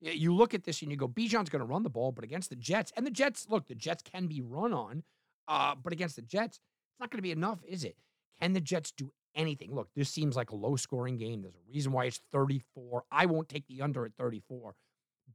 You 0.01 0.33
look 0.33 0.53
at 0.55 0.63
this 0.63 0.81
and 0.81 0.89
you 0.89 0.97
go, 0.97 1.07
Bijan's 1.07 1.50
going 1.50 1.59
to 1.59 1.65
run 1.65 1.83
the 1.83 1.89
ball, 1.89 2.12
but 2.12 2.24
against 2.24 2.50
the 2.50 2.55
Jets, 2.55 2.91
and 2.97 3.05
the 3.05 3.12
Jets, 3.12 3.47
look, 3.50 3.67
the 3.67 3.75
Jets 3.75 4.01
can 4.01 4.25
be 4.25 4.41
run 4.41 4.74
on, 4.74 5.03
uh, 5.47 5.75
but 5.75 5.93
against 5.93 6.15
the 6.15 6.24
Jets, 6.24 6.57
it's 6.57 7.00
not 7.00 7.12
going 7.12 7.19
to 7.19 7.24
be 7.24 7.31
enough, 7.31 7.59
is 7.67 7.83
it? 7.83 7.95
Can 8.41 8.53
the 8.53 8.62
Jets 8.62 8.91
do 8.91 9.12
anything? 9.35 9.74
Look, 9.74 9.89
this 9.95 10.09
seems 10.09 10.35
like 10.35 10.50
a 10.50 10.55
low 10.55 10.75
scoring 10.75 11.17
game. 11.17 11.41
There's 11.41 11.55
a 11.55 11.71
reason 11.71 11.91
why 11.91 12.05
it's 12.05 12.21
34. 12.31 13.03
I 13.12 13.27
won't 13.27 13.50
take 13.50 13.67
the 13.67 13.81
under 13.81 14.05
at 14.05 14.15
34, 14.17 14.75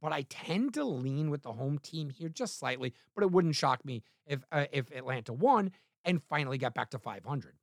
but 0.01 0.11
I 0.11 0.23
tend 0.23 0.73
to 0.73 0.83
lean 0.83 1.29
with 1.29 1.43
the 1.43 1.53
home 1.53 1.79
team 1.79 2.09
here 2.09 2.29
just 2.29 2.59
slightly. 2.59 2.93
But 3.15 3.23
it 3.23 3.31
wouldn't 3.31 3.55
shock 3.55 3.85
me 3.85 4.03
if 4.27 4.43
uh, 4.51 4.65
if 4.71 4.91
Atlanta 4.91 5.33
won 5.33 5.71
and 6.03 6.21
finally 6.23 6.57
got 6.57 6.73
back 6.73 6.89
to 6.91 6.99
500. 6.99 7.55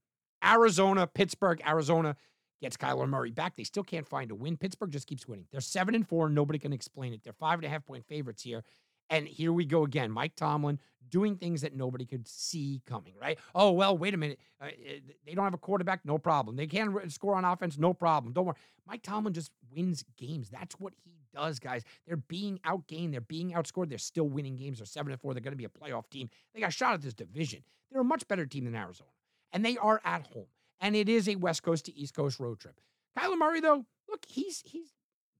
Arizona, 0.44 1.06
Pittsburgh, 1.06 1.60
Arizona 1.66 2.16
gets 2.60 2.76
Kyler 2.76 3.08
Murray 3.08 3.30
back. 3.30 3.56
They 3.56 3.64
still 3.64 3.84
can't 3.84 4.06
find 4.06 4.30
a 4.30 4.34
win. 4.34 4.56
Pittsburgh 4.56 4.90
just 4.90 5.06
keeps 5.06 5.26
winning. 5.28 5.46
They're 5.50 5.60
seven 5.60 5.94
and 5.94 6.06
four. 6.06 6.28
Nobody 6.28 6.58
can 6.58 6.72
explain 6.72 7.12
it. 7.12 7.22
They're 7.22 7.32
five 7.32 7.58
and 7.58 7.64
a 7.64 7.68
half 7.68 7.84
point 7.84 8.04
favorites 8.06 8.42
here. 8.42 8.64
And 9.10 9.26
here 9.26 9.52
we 9.52 9.64
go 9.64 9.84
again. 9.84 10.10
Mike 10.10 10.34
Tomlin 10.36 10.78
doing 11.08 11.36
things 11.36 11.62
that 11.62 11.74
nobody 11.74 12.04
could 12.04 12.28
see 12.28 12.82
coming, 12.84 13.14
right? 13.20 13.38
Oh, 13.54 13.70
well, 13.72 13.96
wait 13.96 14.12
a 14.12 14.18
minute. 14.18 14.38
Uh, 14.60 14.66
eh, 14.66 14.98
they 15.24 15.34
don't 15.34 15.44
have 15.44 15.54
a 15.54 15.58
quarterback, 15.58 16.04
no 16.04 16.18
problem. 16.18 16.56
They 16.56 16.66
can 16.66 17.08
score 17.08 17.34
on 17.34 17.44
offense, 17.44 17.78
no 17.78 17.94
problem. 17.94 18.34
Don't 18.34 18.44
worry. 18.44 18.56
Mike 18.86 19.02
Tomlin 19.02 19.32
just 19.32 19.50
wins 19.74 20.04
games. 20.18 20.50
That's 20.50 20.78
what 20.78 20.92
he 21.04 21.12
does, 21.34 21.58
guys. 21.58 21.84
They're 22.06 22.16
being 22.16 22.60
outgained. 22.66 23.12
They're 23.12 23.20
being 23.22 23.52
outscored. 23.52 23.88
They're 23.88 23.98
still 23.98 24.28
winning 24.28 24.56
games. 24.56 24.78
They're 24.78 24.86
7 24.86 25.10
and 25.10 25.20
4. 25.20 25.32
They're 25.34 25.40
going 25.40 25.52
to 25.52 25.56
be 25.56 25.64
a 25.64 25.68
playoff 25.68 26.10
team. 26.10 26.28
They 26.54 26.60
got 26.60 26.72
shot 26.72 26.94
at 26.94 27.02
this 27.02 27.14
division. 27.14 27.62
They're 27.90 28.02
a 28.02 28.04
much 28.04 28.28
better 28.28 28.44
team 28.44 28.64
than 28.64 28.74
Arizona. 28.74 29.10
And 29.52 29.64
they 29.64 29.76
are 29.76 30.00
at 30.04 30.26
home. 30.26 30.46
And 30.80 30.94
it 30.94 31.08
is 31.08 31.28
a 31.28 31.36
West 31.36 31.62
Coast 31.62 31.86
to 31.86 31.96
East 31.96 32.14
Coast 32.14 32.38
road 32.38 32.60
trip. 32.60 32.80
Kyler 33.18 33.38
Murray, 33.38 33.60
though, 33.60 33.86
look, 34.08 34.24
he's 34.28 34.62
he's 34.64 34.92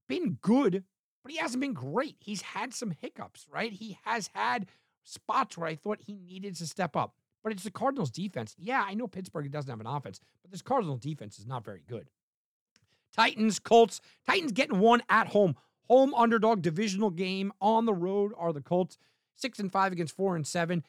been 0.07 0.37
good, 0.41 0.83
but 1.23 1.31
he 1.31 1.37
hasn't 1.37 1.61
been 1.61 1.73
great. 1.73 2.15
He's 2.19 2.41
had 2.41 2.73
some 2.73 2.91
hiccups, 2.91 3.47
right? 3.49 3.71
He 3.71 3.97
has 4.03 4.29
had 4.33 4.65
spots 5.03 5.57
where 5.57 5.69
I 5.69 5.75
thought 5.75 5.99
he 6.01 6.13
needed 6.13 6.55
to 6.57 6.67
step 6.67 6.95
up. 6.95 7.15
But 7.41 7.53
it's 7.53 7.63
the 7.63 7.71
Cardinals 7.71 8.11
defense. 8.11 8.53
Yeah, 8.57 8.83
I 8.85 8.93
know 8.95 9.07
Pittsburgh 9.07 9.49
doesn't 9.49 9.69
have 9.69 9.79
an 9.79 9.87
offense, 9.87 10.19
but 10.41 10.51
this 10.51 10.61
Cardinals 10.61 10.99
defense 10.99 11.39
is 11.39 11.47
not 11.47 11.63
very 11.63 11.83
good. 11.87 12.09
Titans, 13.15 13.59
Colts. 13.59 14.01
Titans 14.27 14.51
getting 14.51 14.79
one 14.79 15.01
at 15.09 15.27
home. 15.27 15.55
Home 15.87 16.13
underdog 16.13 16.61
divisional 16.61 17.09
game 17.09 17.51
on 17.61 17.85
the 17.85 17.93
road 17.93 18.33
are 18.37 18.53
the 18.53 18.61
Colts. 18.61 18.97
Six 19.35 19.57
and 19.59 19.71
five 19.71 19.93
against 19.93 20.15
four 20.15 20.35
and 20.35 20.45
seven. 20.45 20.83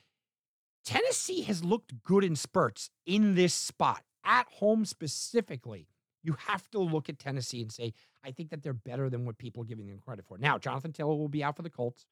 Tennessee 0.84 1.42
has 1.42 1.64
looked 1.64 2.02
good 2.02 2.24
in 2.24 2.36
spurts 2.36 2.90
in 3.06 3.34
this 3.34 3.54
spot. 3.54 4.02
At 4.24 4.46
home 4.50 4.84
specifically, 4.84 5.88
you 6.22 6.36
have 6.46 6.68
to 6.70 6.78
look 6.78 7.08
at 7.08 7.18
Tennessee 7.18 7.62
and 7.62 7.72
say, 7.72 7.94
I 8.24 8.30
think 8.30 8.50
that 8.50 8.62
they're 8.62 8.72
better 8.72 9.08
than 9.08 9.24
what 9.24 9.38
people 9.38 9.62
are 9.62 9.66
giving 9.66 9.86
them 9.86 9.98
credit 9.98 10.26
for. 10.26 10.38
Now, 10.38 10.58
Jonathan 10.58 10.92
Taylor 10.92 11.16
will 11.16 11.28
be 11.28 11.42
out 11.42 11.56
for 11.56 11.62
the 11.62 11.70
Colts. 11.70 12.04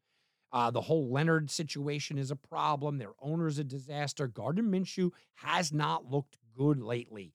Uh, 0.50 0.70
the 0.70 0.80
whole 0.80 1.10
Leonard 1.10 1.50
situation 1.50 2.16
is 2.16 2.30
a 2.30 2.36
problem. 2.36 2.96
Their 2.96 3.12
owner's 3.20 3.58
a 3.58 3.64
disaster. 3.64 4.26
Gardner 4.26 4.62
Minshew 4.62 5.10
has 5.34 5.72
not 5.72 6.10
looked 6.10 6.38
good 6.56 6.80
lately. 6.80 7.34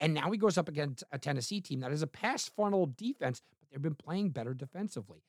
And 0.00 0.14
now 0.14 0.30
he 0.30 0.38
goes 0.38 0.56
up 0.56 0.68
against 0.68 1.04
a 1.12 1.18
Tennessee 1.18 1.60
team 1.60 1.80
that 1.80 1.92
is 1.92 2.02
a 2.02 2.06
pass 2.06 2.48
funnel 2.48 2.86
defense, 2.96 3.42
but 3.60 3.68
they've 3.70 3.82
been 3.82 3.94
playing 3.94 4.30
better 4.30 4.54
defensively. 4.54 5.22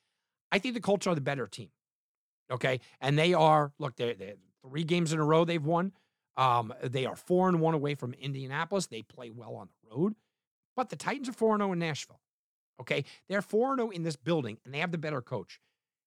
I 0.51 0.59
think 0.59 0.73
the 0.73 0.81
Colts 0.81 1.07
are 1.07 1.15
the 1.15 1.21
better 1.21 1.47
team. 1.47 1.69
Okay. 2.49 2.79
And 3.01 3.19
they 3.19 3.33
are, 3.33 3.73
look, 3.79 3.97
they're, 3.97 4.13
they're 4.13 4.35
three 4.67 4.83
games 4.83 5.13
in 5.13 5.19
a 5.19 5.23
row 5.23 5.45
they've 5.45 5.63
won. 5.63 5.91
Um, 6.37 6.73
they 6.83 7.05
are 7.05 7.15
four 7.15 7.47
and 7.47 7.61
one 7.61 7.73
away 7.73 7.95
from 7.95 8.13
Indianapolis. 8.13 8.87
They 8.87 9.01
play 9.01 9.29
well 9.29 9.55
on 9.55 9.69
the 9.83 9.95
road. 9.95 10.15
But 10.75 10.89
the 10.89 10.95
Titans 10.95 11.29
are 11.29 11.33
4 11.33 11.55
and 11.55 11.61
0 11.61 11.73
in 11.73 11.79
Nashville. 11.79 12.19
Okay. 12.81 13.05
They're 13.29 13.41
4 13.41 13.71
and 13.71 13.79
0 13.79 13.89
in 13.91 14.03
this 14.03 14.15
building, 14.15 14.57
and 14.65 14.73
they 14.73 14.79
have 14.79 14.91
the 14.91 14.97
better 14.97 15.21
coach. 15.21 15.59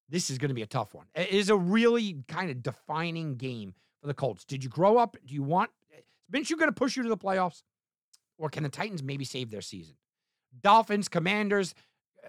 This 0.09 0.31
is 0.31 0.39
going 0.39 0.49
to 0.49 0.55
be 0.55 0.63
a 0.63 0.67
tough 0.67 0.95
one. 0.95 1.07
It 1.15 1.31
is 1.31 1.51
a 1.51 1.57
really 1.57 2.25
kind 2.29 2.51
of 2.51 2.63
defining 2.63 3.37
game 3.37 3.75
for 4.01 4.07
the 4.07 4.15
Colts. 4.15 4.45
Did 4.45 4.65
you 4.65 4.71
grow 4.71 4.97
up? 4.97 5.17
Do 5.25 5.35
you 5.35 5.43
want 5.43 5.71
Is 5.91 6.05
Minshew 6.33 6.59
going 6.59 6.71
to 6.71 6.75
push 6.75 6.97
you 6.97 7.03
to 7.03 7.09
the 7.09 7.17
playoffs? 7.17 7.63
Or 8.39 8.49
can 8.49 8.63
the 8.63 8.69
Titans 8.69 9.03
maybe 9.03 9.25
save 9.25 9.51
their 9.51 9.61
season? 9.61 9.97
Dolphins, 10.63 11.09
Commanders, 11.09 11.75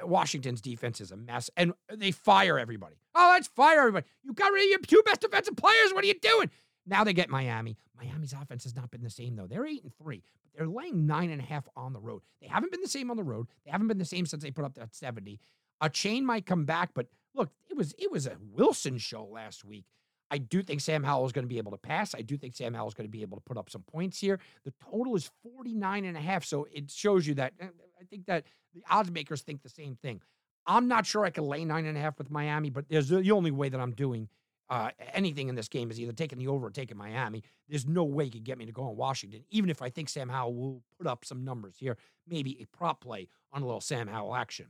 Washington's 0.04 0.62
defense 0.62 1.02
is 1.02 1.12
a 1.12 1.18
mess, 1.18 1.50
and 1.58 1.74
they 1.94 2.12
fire 2.12 2.58
everybody. 2.58 2.96
Oh, 3.16 3.32
let's 3.34 3.48
fire 3.48 3.80
everybody. 3.80 4.06
You 4.24 4.34
got 4.34 4.52
rid 4.52 4.64
of 4.66 4.70
your 4.70 4.80
two 4.80 5.04
best 5.06 5.22
defensive 5.22 5.56
players. 5.56 5.94
What 5.94 6.04
are 6.04 6.08
you 6.08 6.20
doing? 6.20 6.50
Now 6.86 7.04
they 7.04 7.14
get 7.14 7.30
Miami. 7.30 7.78
Miami's 8.02 8.34
offense 8.34 8.64
has 8.64 8.76
not 8.76 8.92
been 8.92 9.04
the 9.04 9.10
same, 9.10 9.36
though. 9.36 9.48
They're 9.48 9.66
eight 9.66 9.84
and 9.84 9.94
three, 9.96 10.24
but 10.44 10.52
they're 10.58 10.68
laying 10.68 11.06
nine 11.06 11.30
and 11.30 11.42
a 11.42 11.46
half 11.46 11.68
on 11.76 11.94
the 11.94 12.00
road. 12.00 12.22
They 12.42 12.48
haven't 12.48 12.72
been 12.72 12.82
the 12.82 12.88
same 12.88 13.12
on 13.12 13.18
the 13.18 13.24
road. 13.24 13.48
They 13.66 13.72
haven't 13.72 13.88
been 13.88 13.98
the 13.98 14.06
same 14.06 14.26
since 14.26 14.44
they 14.44 14.52
put 14.52 14.66
up 14.66 14.76
that 14.76 14.96
70. 14.96 15.40
Achane 15.84 16.24
might 16.24 16.46
come 16.46 16.66
back, 16.66 16.92
but 16.94 17.08
look, 17.36 17.50
it 17.70 17.78
was 17.78 17.94
it 17.98 18.12
was 18.12 18.26
a 18.26 18.38
Wilson 18.54 18.98
show 18.98 19.26
last 19.26 19.64
week. 19.64 19.86
I 20.32 20.38
do 20.38 20.62
think 20.62 20.82
Sam 20.82 21.04
Howell 21.04 21.26
is 21.26 21.32
going 21.32 21.46
to 21.46 21.50
be 21.50 21.58
able 21.58 21.72
to 21.72 21.78
pass. 21.78 22.14
I 22.14 22.22
do 22.22 22.38
think 22.38 22.56
Sam 22.56 22.74
Howell 22.74 22.90
is 22.90 22.94
going 22.94 23.08
to 23.08 23.12
be 23.12 23.24
able 23.24 23.38
to 23.38 23.44
put 23.44 23.58
up 23.58 23.70
some 23.70 23.82
points 23.82 24.20
here. 24.20 24.40
The 24.64 24.74
total 24.92 25.16
is 25.16 25.32
49 25.56 26.06
and 26.06 26.16
a 26.16 26.20
half. 26.20 26.46
So 26.46 26.68
it 26.72 26.92
shows 26.92 27.26
you 27.26 27.34
that 27.36 27.54
eh, 27.60 27.68
I 28.00 28.04
think 28.06 28.26
that 28.28 28.46
the 28.74 28.84
odds 28.90 29.12
makers 29.12 29.42
think 29.42 29.62
the 29.62 29.70
same 29.70 29.96
thing. 29.96 30.22
I'm 30.66 30.88
not 30.88 31.06
sure 31.06 31.26
I 31.26 31.30
can 31.30 31.46
lay 31.46 31.66
nine 31.66 31.86
and 31.86 31.98
a 31.98 32.02
half 32.02 32.18
with 32.18 32.30
Miami, 32.30 32.70
but 32.70 32.86
there's 32.90 33.10
the 33.10 33.32
only 33.32 33.52
way 33.52 33.70
that 33.70 33.80
I'm 33.80 33.94
doing 33.94 34.30
uh, 34.70 34.92
anything 35.14 35.50
in 35.50 35.56
this 35.56 35.68
game 35.68 35.90
is 35.90 36.00
either 36.00 36.14
taking 36.14 36.38
the 36.38 36.48
over 36.48 36.68
or 36.68 36.70
taking 36.70 36.98
Miami. 36.98 37.44
There's 37.68 37.88
no 37.88 38.04
way 38.04 38.26
you 38.26 38.32
could 38.32 38.44
get 38.44 38.58
me 38.58 38.66
to 38.66 38.72
go 38.72 38.84
on 38.84 38.96
Washington, 38.96 39.44
even 39.50 39.70
if 39.70 39.82
I 39.82 39.90
think 39.90 40.10
Sam 40.10 40.30
Howell 40.30 40.54
will 40.54 40.84
put 40.98 41.08
up 41.08 41.26
some 41.26 41.44
numbers 41.44 41.76
here, 41.80 41.98
maybe 42.28 42.62
a 42.62 42.66
prop 42.66 43.02
play 43.02 43.30
on 43.52 43.64
a 43.64 43.66
little 43.66 43.82
Sam 43.82 44.08
Howell 44.08 44.36
action. 44.36 44.68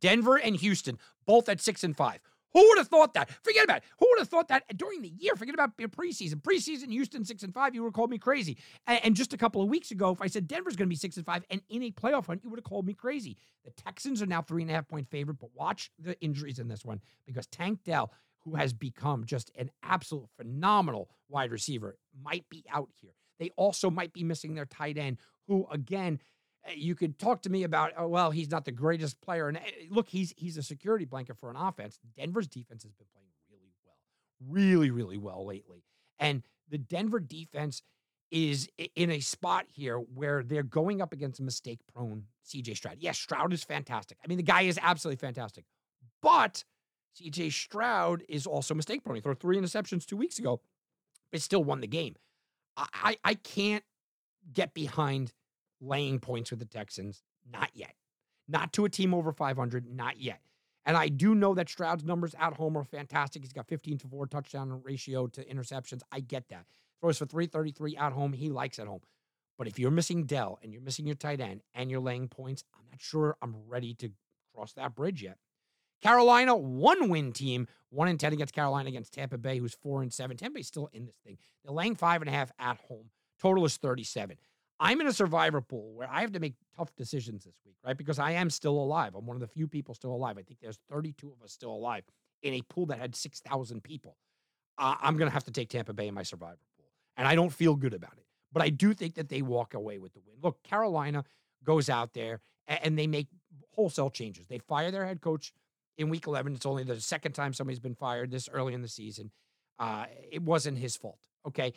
Denver 0.00 0.36
and 0.36 0.56
Houston, 0.56 0.98
both 1.26 1.48
at 1.48 1.60
six 1.60 1.82
and 1.82 1.96
five. 1.96 2.20
Who 2.56 2.66
would 2.70 2.78
have 2.78 2.88
thought 2.88 3.12
that? 3.12 3.30
Forget 3.44 3.64
about 3.64 3.76
it. 3.78 3.82
Who 3.98 4.08
would 4.10 4.18
have 4.18 4.30
thought 4.30 4.48
that 4.48 4.64
during 4.78 5.02
the 5.02 5.10
year? 5.10 5.36
Forget 5.36 5.52
about 5.52 5.76
preseason. 5.76 6.36
Preseason, 6.40 6.90
Houston 6.90 7.22
six 7.22 7.42
and 7.42 7.52
five. 7.52 7.74
You 7.74 7.82
would 7.82 7.88
have 7.88 7.94
called 7.94 8.08
me 8.08 8.16
crazy. 8.16 8.56
And, 8.86 9.14
just 9.14 9.34
a 9.34 9.36
couple 9.36 9.60
of 9.60 9.68
weeks 9.68 9.90
ago, 9.90 10.10
if 10.10 10.22
I 10.22 10.26
said 10.26 10.48
Denver's 10.48 10.74
going 10.74 10.88
to 10.88 10.90
be 10.90 10.96
six 10.96 11.18
and 11.18 11.26
five 11.26 11.44
and 11.50 11.60
in 11.68 11.82
a 11.82 11.90
playoff 11.90 12.28
hunt, 12.28 12.40
you 12.42 12.48
would 12.48 12.58
have 12.58 12.64
called 12.64 12.86
me 12.86 12.94
crazy. 12.94 13.36
The 13.66 13.72
Texans 13.72 14.22
are 14.22 14.26
now 14.26 14.40
three 14.40 14.62
and 14.62 14.70
a 14.70 14.74
half 14.74 14.88
point 14.88 15.06
favorite, 15.10 15.38
but 15.38 15.50
watch 15.54 15.90
the 15.98 16.18
injuries 16.22 16.58
in 16.58 16.66
this 16.66 16.82
one 16.82 17.02
because 17.26 17.46
Tank 17.46 17.80
Dell, 17.84 18.10
who 18.40 18.54
has 18.54 18.72
become 18.72 19.26
just 19.26 19.50
an 19.56 19.70
absolute 19.82 20.30
phenomenal 20.38 21.10
wide 21.28 21.52
receiver, 21.52 21.98
might 22.22 22.48
be 22.48 22.64
out 22.72 22.88
here. 22.94 23.12
They 23.38 23.50
also 23.58 23.90
might 23.90 24.14
be 24.14 24.24
missing 24.24 24.54
their 24.54 24.64
tight 24.64 24.96
end, 24.96 25.18
who 25.46 25.66
again 25.70 26.20
you 26.74 26.94
could 26.94 27.18
talk 27.18 27.42
to 27.42 27.50
me 27.50 27.62
about, 27.64 27.92
oh 27.96 28.08
well, 28.08 28.30
he's 28.30 28.50
not 28.50 28.64
the 28.64 28.72
greatest 28.72 29.20
player. 29.20 29.48
And 29.48 29.58
eh, 29.58 29.86
look, 29.90 30.08
he's 30.08 30.34
he's 30.36 30.56
a 30.56 30.62
security 30.62 31.04
blanket 31.04 31.36
for 31.38 31.50
an 31.50 31.56
offense. 31.56 31.98
Denver's 32.16 32.48
defense 32.48 32.82
has 32.82 32.92
been 32.92 33.06
playing 33.12 33.28
really 33.50 33.72
well, 33.84 33.96
really, 34.48 34.90
really 34.90 35.18
well 35.18 35.46
lately. 35.46 35.84
And 36.18 36.42
the 36.68 36.78
Denver 36.78 37.20
defense 37.20 37.82
is 38.30 38.68
in 38.96 39.10
a 39.10 39.20
spot 39.20 39.66
here 39.68 39.98
where 39.98 40.42
they're 40.42 40.64
going 40.64 41.00
up 41.00 41.12
against 41.12 41.38
a 41.38 41.42
mistake-prone 41.42 42.24
CJ 42.44 42.76
Stroud. 42.76 42.96
Yes, 42.98 43.18
Stroud 43.18 43.52
is 43.52 43.62
fantastic. 43.62 44.18
I 44.24 44.26
mean, 44.26 44.36
the 44.36 44.42
guy 44.42 44.62
is 44.62 44.78
absolutely 44.82 45.24
fantastic. 45.24 45.64
But 46.22 46.64
CJ 47.20 47.52
Stroud 47.52 48.24
is 48.28 48.46
also 48.46 48.74
mistake-prone. 48.74 49.14
He 49.14 49.20
threw 49.20 49.34
three 49.34 49.56
interceptions 49.56 50.04
two 50.04 50.16
weeks 50.16 50.40
ago, 50.40 50.60
but 51.30 51.40
still 51.40 51.62
won 51.62 51.80
the 51.80 51.86
game. 51.86 52.16
I, 52.76 52.86
I, 52.92 53.16
I 53.24 53.34
can't 53.34 53.84
get 54.52 54.74
behind 54.74 55.32
laying 55.80 56.18
points 56.18 56.50
with 56.50 56.60
the 56.60 56.66
Texans. 56.66 57.22
Not 57.50 57.70
yet. 57.74 57.94
Not 58.48 58.72
to 58.74 58.84
a 58.84 58.88
team 58.88 59.14
over 59.14 59.32
500. 59.32 59.86
Not 59.86 60.20
yet. 60.20 60.40
And 60.84 60.96
I 60.96 61.08
do 61.08 61.34
know 61.34 61.52
that 61.54 61.68
Stroud's 61.68 62.04
numbers 62.04 62.34
at 62.38 62.54
home 62.54 62.76
are 62.76 62.84
fantastic. 62.84 63.42
He's 63.42 63.52
got 63.52 63.66
15 63.66 63.98
to 63.98 64.08
4 64.08 64.26
touchdown 64.26 64.80
ratio 64.84 65.26
to 65.28 65.44
interceptions. 65.44 66.02
I 66.12 66.20
get 66.20 66.48
that. 66.50 66.64
Throws 67.00 67.18
for 67.18 67.26
333 67.26 67.96
at 67.96 68.12
home. 68.12 68.32
He 68.32 68.50
likes 68.50 68.78
at 68.78 68.86
home. 68.86 69.00
But 69.58 69.66
if 69.66 69.78
you're 69.78 69.90
missing 69.90 70.24
Dell 70.24 70.58
and 70.62 70.72
you're 70.72 70.82
missing 70.82 71.06
your 71.06 71.16
tight 71.16 71.40
end 71.40 71.62
and 71.74 71.90
you're 71.90 72.00
laying 72.00 72.28
points, 72.28 72.62
I'm 72.74 72.84
not 72.90 73.00
sure 73.00 73.36
I'm 73.42 73.56
ready 73.66 73.94
to 73.94 74.10
cross 74.54 74.74
that 74.74 74.94
bridge 74.94 75.22
yet. 75.22 75.38
Carolina, 76.02 76.54
one 76.54 77.08
win 77.08 77.32
team, 77.32 77.66
one 77.90 78.08
and 78.08 78.20
10 78.20 78.34
against 78.34 78.54
Carolina 78.54 78.88
against 78.88 79.12
Tampa 79.12 79.38
Bay, 79.38 79.58
who's 79.58 79.74
four 79.74 80.02
and 80.02 80.12
seven. 80.12 80.36
Tampa 80.36 80.56
Bay's 80.56 80.66
still 80.66 80.90
in 80.92 81.06
this 81.06 81.16
thing. 81.24 81.38
They're 81.64 81.74
laying 81.74 81.96
five 81.96 82.22
and 82.22 82.28
a 82.28 82.32
half 82.32 82.52
at 82.58 82.78
home. 82.88 83.10
Total 83.40 83.64
is 83.64 83.76
37. 83.76 84.36
I'm 84.78 85.00
in 85.00 85.06
a 85.06 85.12
survivor 85.12 85.60
pool 85.60 85.92
where 85.94 86.08
I 86.10 86.20
have 86.20 86.32
to 86.32 86.40
make 86.40 86.54
tough 86.76 86.94
decisions 86.96 87.44
this 87.44 87.54
week, 87.64 87.76
right? 87.84 87.96
Because 87.96 88.18
I 88.18 88.32
am 88.32 88.50
still 88.50 88.78
alive. 88.78 89.14
I'm 89.14 89.26
one 89.26 89.36
of 89.36 89.40
the 89.40 89.46
few 89.46 89.66
people 89.66 89.94
still 89.94 90.12
alive. 90.12 90.36
I 90.38 90.42
think 90.42 90.60
there's 90.60 90.78
32 90.90 91.32
of 91.32 91.42
us 91.42 91.52
still 91.52 91.72
alive 91.72 92.04
in 92.42 92.54
a 92.54 92.62
pool 92.62 92.86
that 92.86 92.98
had 92.98 93.14
6,000 93.14 93.82
people. 93.82 94.16
Uh, 94.76 94.94
I'm 95.00 95.16
going 95.16 95.30
to 95.30 95.34
have 95.34 95.44
to 95.44 95.50
take 95.50 95.70
Tampa 95.70 95.94
Bay 95.94 96.08
in 96.08 96.14
my 96.14 96.22
survivor 96.22 96.58
pool. 96.76 96.86
And 97.16 97.26
I 97.26 97.34
don't 97.34 97.52
feel 97.52 97.74
good 97.74 97.94
about 97.94 98.12
it. 98.18 98.26
But 98.52 98.62
I 98.62 98.68
do 98.68 98.92
think 98.92 99.14
that 99.14 99.30
they 99.30 99.40
walk 99.40 99.72
away 99.72 99.98
with 99.98 100.12
the 100.12 100.20
win. 100.26 100.36
Look, 100.42 100.62
Carolina 100.62 101.24
goes 101.64 101.88
out 101.88 102.12
there 102.12 102.40
and, 102.66 102.80
and 102.82 102.98
they 102.98 103.06
make 103.06 103.28
wholesale 103.72 104.10
changes. 104.10 104.46
They 104.46 104.58
fire 104.58 104.90
their 104.90 105.06
head 105.06 105.22
coach 105.22 105.54
in 105.96 106.10
week 106.10 106.26
11. 106.26 106.54
It's 106.54 106.66
only 106.66 106.84
the 106.84 107.00
second 107.00 107.32
time 107.32 107.54
somebody's 107.54 107.80
been 107.80 107.94
fired 107.94 108.30
this 108.30 108.48
early 108.52 108.74
in 108.74 108.82
the 108.82 108.88
season. 108.88 109.30
Uh, 109.78 110.04
it 110.30 110.42
wasn't 110.42 110.76
his 110.78 110.96
fault. 110.96 111.18
Okay 111.46 111.72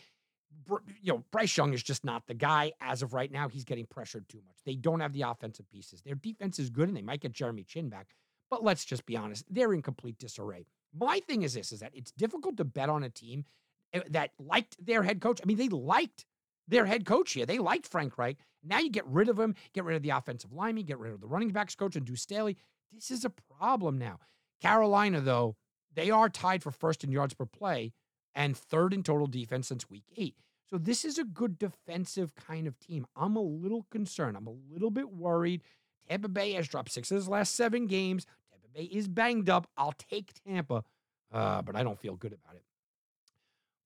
you 1.01 1.13
know, 1.13 1.23
Bryce 1.31 1.55
Young 1.55 1.73
is 1.73 1.83
just 1.83 2.03
not 2.03 2.27
the 2.27 2.33
guy 2.33 2.73
as 2.81 3.01
of 3.01 3.13
right 3.13 3.31
now. 3.31 3.47
He's 3.47 3.63
getting 3.63 3.85
pressured 3.85 4.27
too 4.29 4.41
much. 4.45 4.57
They 4.65 4.75
don't 4.75 4.99
have 4.99 5.13
the 5.13 5.23
offensive 5.23 5.69
pieces. 5.69 6.01
Their 6.01 6.15
defense 6.15 6.59
is 6.59 6.69
good 6.69 6.87
and 6.87 6.97
they 6.97 7.01
might 7.01 7.21
get 7.21 7.31
Jeremy 7.31 7.63
Chinn 7.63 7.89
back. 7.89 8.07
But 8.49 8.63
let's 8.63 8.85
just 8.85 9.05
be 9.05 9.15
honest, 9.17 9.45
they're 9.49 9.73
in 9.73 9.81
complete 9.81 10.17
disarray. 10.17 10.65
My 10.93 11.19
thing 11.19 11.43
is 11.43 11.53
this 11.53 11.71
is 11.71 11.79
that 11.79 11.91
it's 11.93 12.11
difficult 12.11 12.57
to 12.57 12.65
bet 12.65 12.89
on 12.89 13.03
a 13.03 13.09
team 13.09 13.45
eh, 13.93 14.01
that 14.09 14.31
liked 14.39 14.83
their 14.83 15.03
head 15.03 15.21
coach. 15.21 15.39
I 15.41 15.45
mean, 15.45 15.57
they 15.57 15.69
liked 15.69 16.25
their 16.67 16.85
head 16.85 17.05
coach 17.05 17.33
here. 17.33 17.45
They 17.45 17.59
liked 17.59 17.87
Frank 17.87 18.17
Reich. 18.17 18.37
Now 18.63 18.79
you 18.79 18.89
get 18.89 19.05
rid 19.07 19.29
of 19.29 19.39
him, 19.39 19.55
get 19.73 19.85
rid 19.85 19.95
of 19.95 20.03
the 20.03 20.09
offensive 20.09 20.51
lineman, 20.51 20.85
get 20.85 20.99
rid 20.99 21.13
of 21.13 21.21
the 21.21 21.27
running 21.27 21.49
backs 21.49 21.75
coach 21.75 21.95
and 21.95 22.05
Deuce 22.05 22.21
Staley. 22.21 22.57
This 22.91 23.11
is 23.11 23.23
a 23.23 23.33
problem 23.57 23.97
now. 23.97 24.19
Carolina, 24.61 25.21
though, 25.21 25.55
they 25.93 26.09
are 26.11 26.29
tied 26.29 26.63
for 26.63 26.71
first 26.71 27.03
in 27.03 27.11
yards 27.11 27.33
per 27.33 27.45
play 27.45 27.93
and 28.35 28.55
third 28.55 28.93
in 28.93 29.03
total 29.03 29.27
defense 29.27 29.67
since 29.67 29.89
week 29.89 30.05
eight. 30.17 30.35
So 30.69 30.77
this 30.77 31.03
is 31.03 31.17
a 31.17 31.23
good 31.23 31.57
defensive 31.57 32.35
kind 32.35 32.67
of 32.67 32.77
team. 32.79 33.07
I'm 33.15 33.35
a 33.35 33.41
little 33.41 33.87
concerned. 33.89 34.37
I'm 34.37 34.47
a 34.47 34.55
little 34.71 34.91
bit 34.91 35.11
worried. 35.11 35.63
Tampa 36.07 36.27
Bay 36.27 36.53
has 36.53 36.67
dropped 36.67 36.91
six 36.91 37.09
of 37.11 37.15
his 37.15 37.27
last 37.27 37.55
seven 37.55 37.87
games. 37.87 38.25
Tampa 38.51 38.67
Bay 38.73 38.83
is 38.83 39.07
banged 39.07 39.49
up. 39.49 39.67
I'll 39.77 39.93
take 39.93 40.31
Tampa, 40.45 40.83
uh, 41.31 41.61
but 41.63 41.75
I 41.75 41.83
don't 41.83 41.99
feel 41.99 42.15
good 42.15 42.33
about 42.33 42.55
it. 42.55 42.63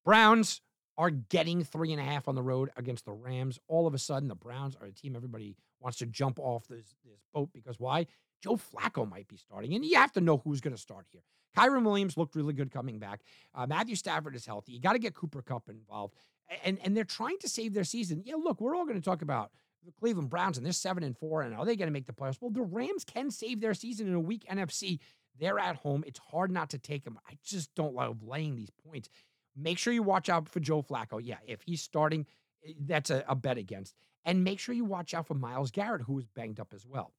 Browns 0.03 0.61
are 0.97 1.09
getting 1.09 1.63
three 1.63 1.91
and 1.91 2.01
a 2.01 2.03
half 2.03 2.27
on 2.27 2.35
the 2.35 2.41
road 2.41 2.69
against 2.75 3.05
the 3.05 3.13
Rams. 3.13 3.59
All 3.67 3.87
of 3.87 3.93
a 3.93 3.97
sudden, 3.97 4.27
the 4.27 4.35
Browns 4.35 4.75
are 4.79 4.87
a 4.87 4.91
team 4.91 5.15
everybody 5.15 5.55
wants 5.79 5.97
to 5.99 6.05
jump 6.05 6.39
off 6.39 6.67
this, 6.67 6.95
this 7.05 7.19
boat 7.33 7.49
because 7.53 7.79
why? 7.79 8.07
Joe 8.43 8.57
Flacco 8.57 9.09
might 9.09 9.27
be 9.27 9.37
starting, 9.37 9.73
and 9.73 9.85
you 9.85 9.95
have 9.95 10.11
to 10.13 10.21
know 10.21 10.37
who's 10.37 10.59
going 10.59 10.75
to 10.75 10.81
start 10.81 11.05
here. 11.09 11.21
Kyren 11.57 11.83
Williams 11.83 12.17
looked 12.17 12.35
really 12.35 12.53
good 12.53 12.71
coming 12.71 12.99
back. 12.99 13.21
Uh, 13.55 13.65
Matthew 13.65 13.95
Stafford 13.95 14.35
is 14.35 14.45
healthy. 14.45 14.73
You 14.73 14.81
got 14.81 14.93
to 14.93 14.99
get 14.99 15.13
Cooper 15.13 15.41
Kupp 15.41 15.69
involved, 15.69 16.15
and 16.63 16.77
and 16.83 16.97
they're 16.97 17.03
trying 17.03 17.37
to 17.39 17.49
save 17.49 17.73
their 17.73 17.83
season. 17.83 18.21
Yeah, 18.25 18.35
look, 18.35 18.59
we're 18.59 18.75
all 18.75 18.85
going 18.85 18.99
to 18.99 19.05
talk 19.05 19.21
about 19.21 19.51
the 19.85 19.91
Cleveland 19.91 20.29
Browns 20.29 20.57
and 20.57 20.65
they're 20.65 20.73
seven 20.73 21.03
and 21.03 21.17
four, 21.17 21.41
and 21.41 21.55
are 21.55 21.65
they 21.65 21.75
going 21.75 21.87
to 21.87 21.93
make 21.93 22.05
the 22.05 22.13
playoffs? 22.13 22.37
Well, 22.41 22.51
the 22.51 22.61
Rams 22.61 23.03
can 23.03 23.31
save 23.31 23.61
their 23.61 23.73
season 23.73 24.07
in 24.07 24.13
a 24.13 24.19
weak 24.19 24.45
NFC. 24.49 24.99
They're 25.39 25.59
at 25.59 25.77
home. 25.77 26.03
It's 26.05 26.19
hard 26.19 26.51
not 26.51 26.69
to 26.71 26.77
take 26.77 27.03
them. 27.03 27.17
I 27.29 27.37
just 27.43 27.73
don't 27.75 27.95
love 27.95 28.23
laying 28.23 28.55
these 28.55 28.69
points. 28.85 29.09
Make 29.55 29.77
sure 29.77 29.93
you 29.93 30.03
watch 30.03 30.29
out 30.29 30.49
for 30.49 30.59
Joe 30.59 30.81
Flacco. 30.81 31.19
Yeah, 31.21 31.37
if 31.45 31.61
he's 31.61 31.81
starting, 31.81 32.25
eh, 32.67 32.73
that's 32.81 33.09
a, 33.09 33.23
a 33.27 33.35
bet 33.35 33.57
against. 33.57 33.95
And 34.25 34.43
make 34.43 34.59
sure 34.59 34.73
you 34.73 34.85
watch 34.85 35.13
out 35.13 35.27
for 35.27 35.33
Myles 35.33 35.71
Garrett, 35.71 36.03
who 36.03 36.17
is 36.19 36.27
banged 36.27 36.59
up 36.59 36.73
as 36.73 36.85
well. 36.85 37.13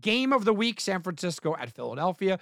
Game 0.00 0.32
of 0.32 0.44
the 0.44 0.54
week 0.54 0.80
San 0.80 1.02
Francisco 1.02 1.54
at 1.58 1.70
Philadelphia. 1.70 2.38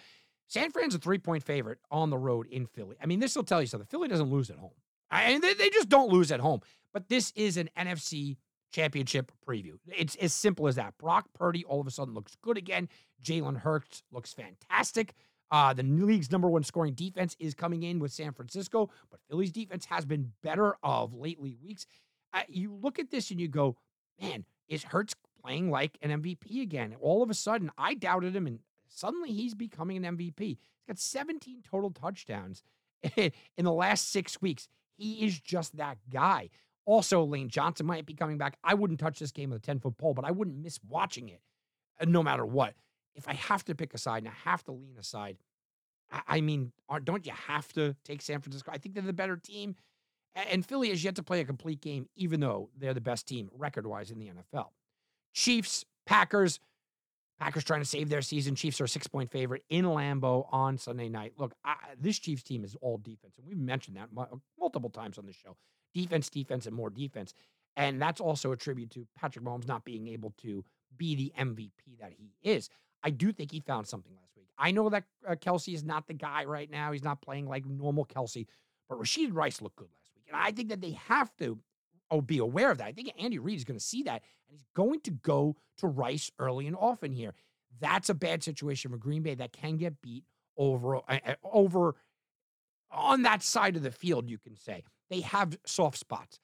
San 0.47 0.71
Fran's 0.71 0.95
a 0.95 0.99
three 0.99 1.19
point 1.19 1.43
favorite 1.43 1.79
on 1.91 2.11
the 2.11 2.19
road 2.19 2.47
in 2.49 2.67
Philly. 2.67 2.97
I 3.03 3.07
mean, 3.07 3.21
this 3.21 3.37
will 3.37 3.45
tell 3.45 3.61
you 3.61 3.67
something. 3.67 3.87
Philly 3.87 4.09
doesn't 4.09 4.31
lose 4.31 4.51
at 4.51 4.59
home. 4.59 4.73
I 5.11 5.29
mean, 5.29 5.41
they, 5.41 5.55
they 5.55 5.71
just 5.71 5.89
don't 5.89 6.11
lose 6.11 6.33
at 6.33 6.41
home. 6.41 6.61
But 6.93 7.09
this 7.09 7.33
is 7.37 7.57
an 7.57 7.71
NFC 7.79 8.37
championship 8.73 9.33
preview. 9.47 9.75
It's 9.87 10.17
as 10.17 10.33
simple 10.33 10.67
as 10.67 10.77
that. 10.77 10.97
Brock 10.99 11.27
Purdy 11.35 11.65
all 11.65 11.81
of 11.81 11.87
a 11.87 11.91
sudden 11.91 12.15
looks 12.15 12.37
good 12.43 12.57
again. 12.57 12.89
Jalen 13.23 13.59
Hurts 13.59 14.03
looks 14.13 14.33
fantastic. 14.33 15.15
Uh, 15.51 15.73
the 15.75 15.83
league's 15.83 16.31
number 16.31 16.49
one 16.49 16.63
scoring 16.63 16.95
defense 16.95 17.37
is 17.41 17.55
coming 17.55 17.83
in 17.83 17.99
with 17.99 18.13
San 18.13 18.33
Francisco, 18.33 18.89
but 19.11 19.19
Philly's 19.29 19.51
defense 19.51 19.85
has 19.87 20.05
been 20.05 20.33
better 20.43 20.77
of 20.83 21.13
lately 21.13 21.57
weeks. 21.61 21.87
Uh, 22.33 22.43
you 22.49 22.73
look 22.73 23.01
at 23.01 23.11
this 23.11 23.33
and 23.33 23.41
you 23.41 23.49
go, 23.49 23.77
man, 24.21 24.45
is 24.69 24.85
Hurts 24.85 25.15
playing 25.43 25.71
like 25.71 25.99
an 26.03 26.23
MVP 26.23 26.63
again? 26.63 26.97
All 27.01 27.23
of 27.23 27.31
a 27.31 27.35
sudden, 27.35 27.71
I 27.79 27.95
doubted 27.95 28.35
him, 28.35 28.47
and 28.47 28.61
suddenly 28.89 29.33
he's 29.33 29.55
becoming 29.55 30.05
an 30.05 30.17
MVP. 30.17 30.39
He's 30.39 30.59
got 30.89 30.99
17 30.99 31.63
total 31.69 31.91
touchdowns 31.91 32.63
in 33.17 33.65
the 33.65 33.73
last 33.73 34.11
six 34.11 34.41
weeks. 34.41 34.69
He 34.97 35.25
is 35.25 35.41
just 35.41 35.77
that 35.77 35.99
guy. 36.11 36.51
Also, 36.85 37.23
Lane 37.25 37.49
Johnson 37.49 37.87
might 37.87 38.07
be 38.07 38.15
coming 38.15 38.39
back. 38.39 38.57
I 38.65 38.75
wouldn't 38.75 39.01
touch 39.01 39.19
this 39.19 39.33
game 39.33 39.51
with 39.51 39.59
a 39.59 39.63
10 39.63 39.81
foot 39.81 39.97
pole, 39.97 40.15
but 40.15 40.25
I 40.25 40.31
wouldn't 40.31 40.59
miss 40.59 40.79
watching 40.89 41.29
it 41.29 41.41
uh, 42.01 42.07
no 42.07 42.23
matter 42.23 42.45
what. 42.45 42.75
If 43.15 43.29
I 43.29 43.35
have 43.35 43.65
to 43.67 43.75
pick 43.75 43.95
a 43.95 43.99
side 43.99 44.23
and 44.25 44.29
I 44.29 44.51
have 44.51 44.65
to 44.65 44.73
lean 44.73 44.97
aside, 44.99 45.39
I 46.27 46.41
mean, 46.41 46.73
don't 47.05 47.25
you 47.25 47.33
have 47.47 47.73
to 47.75 47.95
take 48.05 48.23
San 48.23 48.41
Francisco? 48.41 48.73
I 48.73 48.79
think 48.79 48.95
they're 48.95 49.05
the 49.05 49.13
better 49.13 49.37
team. 49.37 49.77
And 50.35 50.65
Philly 50.65 50.91
has 50.91 51.03
yet 51.03 51.17
to 51.17 51.23
play 51.23 51.41
a 51.41 51.45
complete 51.45 51.81
game, 51.81 52.09
even 52.17 52.41
though 52.41 52.71
they're 52.77 52.95
the 52.95 53.01
best 53.01 53.27
team 53.27 53.51
record 53.57 53.87
wise 53.87 54.11
in 54.11 54.19
the 54.19 54.27
NFL. 54.27 54.69
Chiefs, 55.33 55.85
Packers. 56.07 56.61
Packers 57.39 57.65
trying 57.65 57.81
to 57.81 57.87
save 57.87 58.11
their 58.11 58.21
season. 58.21 58.55
Chiefs 58.55 58.83
are 58.83 58.85
a 58.85 58.89
six 58.89 59.07
point 59.07 59.31
favorite 59.31 59.65
in 59.71 59.87
Lambeau 59.87 60.47
on 60.53 60.77
Sunday 60.77 61.09
night. 61.09 61.33
Look, 61.39 61.55
I, 61.65 61.77
this 61.99 62.19
Chiefs 62.19 62.43
team 62.43 62.65
is 62.65 62.77
all 62.83 62.99
defense. 62.99 63.39
And 63.39 63.47
we've 63.47 63.57
mentioned 63.57 63.97
that 63.97 64.11
multiple 64.59 64.91
times 64.91 65.17
on 65.17 65.25
the 65.25 65.33
show 65.33 65.57
defense, 65.95 66.29
defense, 66.29 66.67
and 66.67 66.77
more 66.77 66.91
defense. 66.91 67.33
And 67.77 68.01
that's 68.01 68.21
also 68.21 68.53
a 68.53 68.57
tribute 68.57 68.91
to 68.91 69.07
Patrick 69.17 69.45
Mahomes 69.45 69.67
not 69.67 69.85
being 69.85 70.09
able 70.09 70.35
to 70.43 70.65
be 70.97 71.15
the 71.15 71.33
MVP 71.39 71.99
that 72.01 72.13
he 72.13 72.33
is. 72.43 72.69
I 73.03 73.11
do 73.11 73.33
think 73.33 73.51
he 73.51 73.61
found 73.61 73.87
something 73.87 74.13
last 74.15 74.37
week. 74.37 74.49
I 74.59 74.71
know 74.71 74.91
that 74.91 75.05
uh, 75.27 75.35
Kelce 75.35 75.73
is 75.73 75.85
not 75.85 76.07
the 76.07 76.15
guy 76.15 76.45
right 76.45 76.71
now. 76.71 76.93
He's 76.93 77.03
not 77.05 77.23
playing 77.23 77.49
like 77.49 77.65
normal 77.65 78.05
Kelce, 78.05 78.47
but 78.89 78.99
Rashee 78.99 79.33
Rice 79.33 79.63
looked 79.63 79.77
good 79.77 79.89
last 79.89 80.13
week. 80.15 80.27
And 80.29 80.37
I 80.37 80.51
think 80.51 80.69
that 80.69 80.83
they 80.83 80.93
have 81.09 81.35
to 81.39 81.59
oh, 82.11 82.21
be 82.21 82.39
aware 82.39 82.71
of 82.71 82.79
that. 82.79 82.87
I 82.87 82.93
think 82.93 83.13
Andy 83.19 83.39
Reid 83.39 83.59
is 83.59 83.65
going 83.65 83.79
to 83.79 83.85
see 83.85 84.03
that, 84.05 84.23
and 84.49 84.53
he's 84.53 84.65
going 84.75 85.01
to 85.03 85.11
go 85.11 85.57
to 85.79 85.87
Rice 85.87 86.31
early 86.39 86.67
and 86.67 86.77
often 86.77 87.13
here. 87.13 87.35
That's 87.81 88.09
a 88.09 88.15
bad 88.15 88.43
situation 88.43 88.91
for 88.91 88.97
Green 88.97 89.23
Bay 89.23 89.35
that 89.35 89.53
can 89.53 89.77
get 89.77 90.01
beat 90.03 90.25
over 90.57 90.97
uh, 90.97 91.01
uh 91.09 91.35
over 91.45 91.95
on 92.91 93.23
that 93.23 93.43
side 93.43 93.77
of 93.77 93.83
the 93.83 93.91
field, 93.91 94.29
you 94.29 94.39
can 94.39 94.57
say. 94.57 94.83
They 95.09 95.21
have 95.21 95.57
soft 95.65 95.99
spots. 95.99 96.41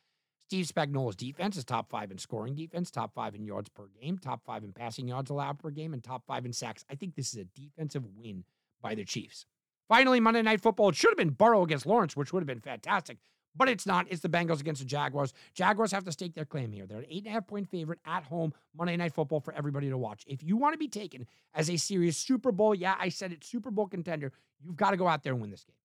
Steve 0.49 0.66
Spagnuolo's 0.66 1.16
defense 1.16 1.56
is 1.56 1.64
top 1.64 1.90
five 1.90 2.12
in 2.12 2.18
scoring 2.18 2.54
defense, 2.54 2.90
top 2.90 3.12
five 3.14 3.35
in 3.35 3.44
yards 3.44 3.68
per 3.68 3.88
game, 4.00 4.16
top 4.16 4.44
five 4.44 4.62
in 4.62 4.73
passing 4.73 5.08
yards 5.08 5.28
allowed 5.28 5.58
per 5.58 5.70
game, 5.70 5.92
and 5.92 6.04
top 6.04 6.25
five 6.25 6.46
in 6.46 6.52
sacks. 6.52 6.85
I 6.88 6.94
think 6.94 7.16
this 7.16 7.35
is 7.35 7.40
a 7.40 7.61
defensive 7.61 8.04
win 8.16 8.44
by 8.80 8.94
the 8.94 9.04
Chiefs. 9.04 9.44
Finally, 9.88 10.20
Monday 10.20 10.42
Night 10.42 10.61
Football. 10.61 10.90
It 10.90 10.96
should 10.96 11.11
have 11.11 11.18
been 11.18 11.30
Burrow 11.30 11.64
against 11.64 11.87
Lawrence, 11.87 12.16
which 12.16 12.32
would 12.32 12.40
have 12.40 12.46
been 12.46 12.61
fantastic, 12.61 13.18
but 13.56 13.69
it's 13.69 13.86
not. 13.86 14.06
It's 14.10 14.21
the 14.21 14.28
Bengals 14.28 14.60
against 14.60 14.80
the 14.80 14.86
Jaguars. 14.86 15.32
Jaguars 15.54 15.92
have 15.92 16.04
to 16.04 16.12
stake 16.12 16.34
their 16.34 16.45
claim 16.45 16.73
here. 16.73 16.86
They're 16.86 16.99
an 16.99 17.06
eight 17.08 17.25
and 17.25 17.28
a 17.28 17.30
half 17.30 17.47
point 17.47 17.69
favorite 17.69 17.99
at 18.04 18.25
home, 18.25 18.52
Monday 18.76 18.97
Night 18.97 19.14
Football 19.14 19.40
for 19.40 19.54
everybody 19.54 19.88
to 19.88 19.99
watch. 19.99 20.25
If 20.26 20.42
you 20.42 20.56
want 20.56 20.75
to 20.75 20.78
be 20.78 20.88
taken 20.88 21.26
as 21.54 21.71
a 21.71 21.76
serious 21.76 22.16
Super 22.16 22.52
Bowl, 22.52 22.75
yeah, 22.75 22.97
I 22.99 23.08
said 23.08 23.32
it, 23.32 23.45
Super 23.45 23.71
Bowl 23.71 23.86
contender, 23.86 24.32
you've 24.60 24.76
got 24.76 24.90
to 24.90 24.97
go 24.97 25.08
out 25.08 25.23
there 25.23 25.32
and 25.32 25.40
win 25.40 25.50
this 25.50 25.64
game. 25.64 25.76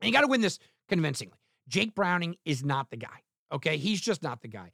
And 0.00 0.08
you 0.08 0.12
got 0.12 0.22
to 0.22 0.28
win 0.28 0.40
this 0.40 0.58
convincingly. 0.88 1.36
Jake 1.68 1.94
Browning 1.94 2.36
is 2.44 2.64
not 2.64 2.90
the 2.90 2.96
guy. 2.96 3.22
Okay. 3.52 3.76
He's 3.76 4.00
just 4.00 4.22
not 4.22 4.42
the 4.42 4.48
guy. 4.48 4.72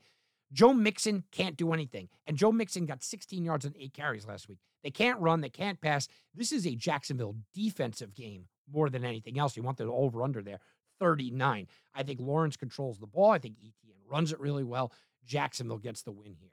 Joe 0.52 0.72
Mixon 0.72 1.24
can't 1.32 1.56
do 1.56 1.72
anything. 1.72 2.08
And 2.26 2.36
Joe 2.36 2.52
Mixon 2.52 2.86
got 2.86 3.02
16 3.02 3.44
yards 3.44 3.64
and 3.64 3.74
eight 3.78 3.92
carries 3.92 4.26
last 4.26 4.48
week. 4.48 4.58
They 4.82 4.90
can't 4.90 5.20
run, 5.20 5.40
they 5.40 5.48
can't 5.48 5.80
pass. 5.80 6.06
This 6.34 6.52
is 6.52 6.66
a 6.66 6.76
Jacksonville 6.76 7.34
defensive 7.52 8.14
game 8.14 8.46
more 8.72 8.88
than 8.88 9.04
anything 9.04 9.38
else. 9.38 9.56
You 9.56 9.64
want 9.64 9.78
the 9.78 9.84
over 9.84 10.22
under 10.22 10.42
there 10.42 10.60
39. 10.98 11.66
I 11.94 12.02
think 12.02 12.20
Lawrence 12.20 12.56
controls 12.56 12.98
the 12.98 13.06
ball. 13.06 13.30
I 13.30 13.38
think 13.38 13.56
Etienne 13.58 13.96
runs 14.10 14.32
it 14.32 14.40
really 14.40 14.64
well. 14.64 14.92
Jacksonville 15.24 15.78
gets 15.78 16.02
the 16.02 16.12
win 16.12 16.34
here. 16.38 16.50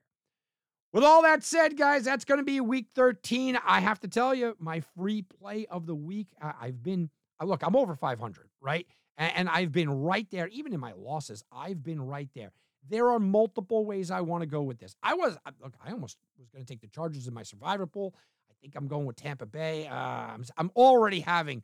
With 0.93 1.03
all 1.03 1.23
that 1.23 1.43
said, 1.43 1.75
guys, 1.75 2.03
that's 2.03 2.23
going 2.23 2.39
to 2.39 2.43
be 2.43 2.61
week 2.61 2.85
13. 2.93 3.57
I 3.65 3.79
have 3.79 3.99
to 4.01 4.07
tell 4.07 4.35
you, 4.35 4.55
my 4.59 4.81
free 4.95 5.23
play 5.23 5.65
of 5.65 5.87
the 5.87 5.95
week, 5.95 6.27
I've 6.39 6.83
been, 6.83 7.09
look, 7.41 7.63
I'm 7.63 7.75
over 7.75 7.95
500, 7.95 8.47
right? 8.61 8.85
And, 9.17 9.49
I've 9.49 9.71
been 9.71 9.89
right 9.89 10.27
there, 10.31 10.47
even 10.49 10.71
in 10.73 10.79
my 10.79 10.93
losses, 10.95 11.43
I've 11.51 11.83
been 11.83 12.01
right 12.01 12.29
there. 12.35 12.51
There 12.89 13.09
are 13.09 13.19
multiple 13.19 13.85
ways 13.85 14.11
I 14.11 14.21
want 14.21 14.41
to 14.41 14.47
go 14.47 14.61
with 14.61 14.77
this. 14.79 14.95
I 15.01 15.15
was, 15.15 15.37
look, 15.61 15.73
I 15.83 15.91
almost 15.91 16.17
was 16.37 16.49
going 16.49 16.63
to 16.63 16.71
take 16.71 16.81
the 16.81 16.87
Chargers 16.87 17.27
in 17.27 17.33
my 17.33 17.43
survivor 17.43 17.87
pool. 17.87 18.13
I 18.49 18.53
think 18.61 18.75
I'm 18.75 18.87
going 18.87 19.05
with 19.05 19.15
Tampa 19.15 19.45
Bay. 19.45 19.87
Uh, 19.87 19.95
I'm, 19.95 20.43
I'm 20.57 20.71
already 20.75 21.21
having 21.21 21.63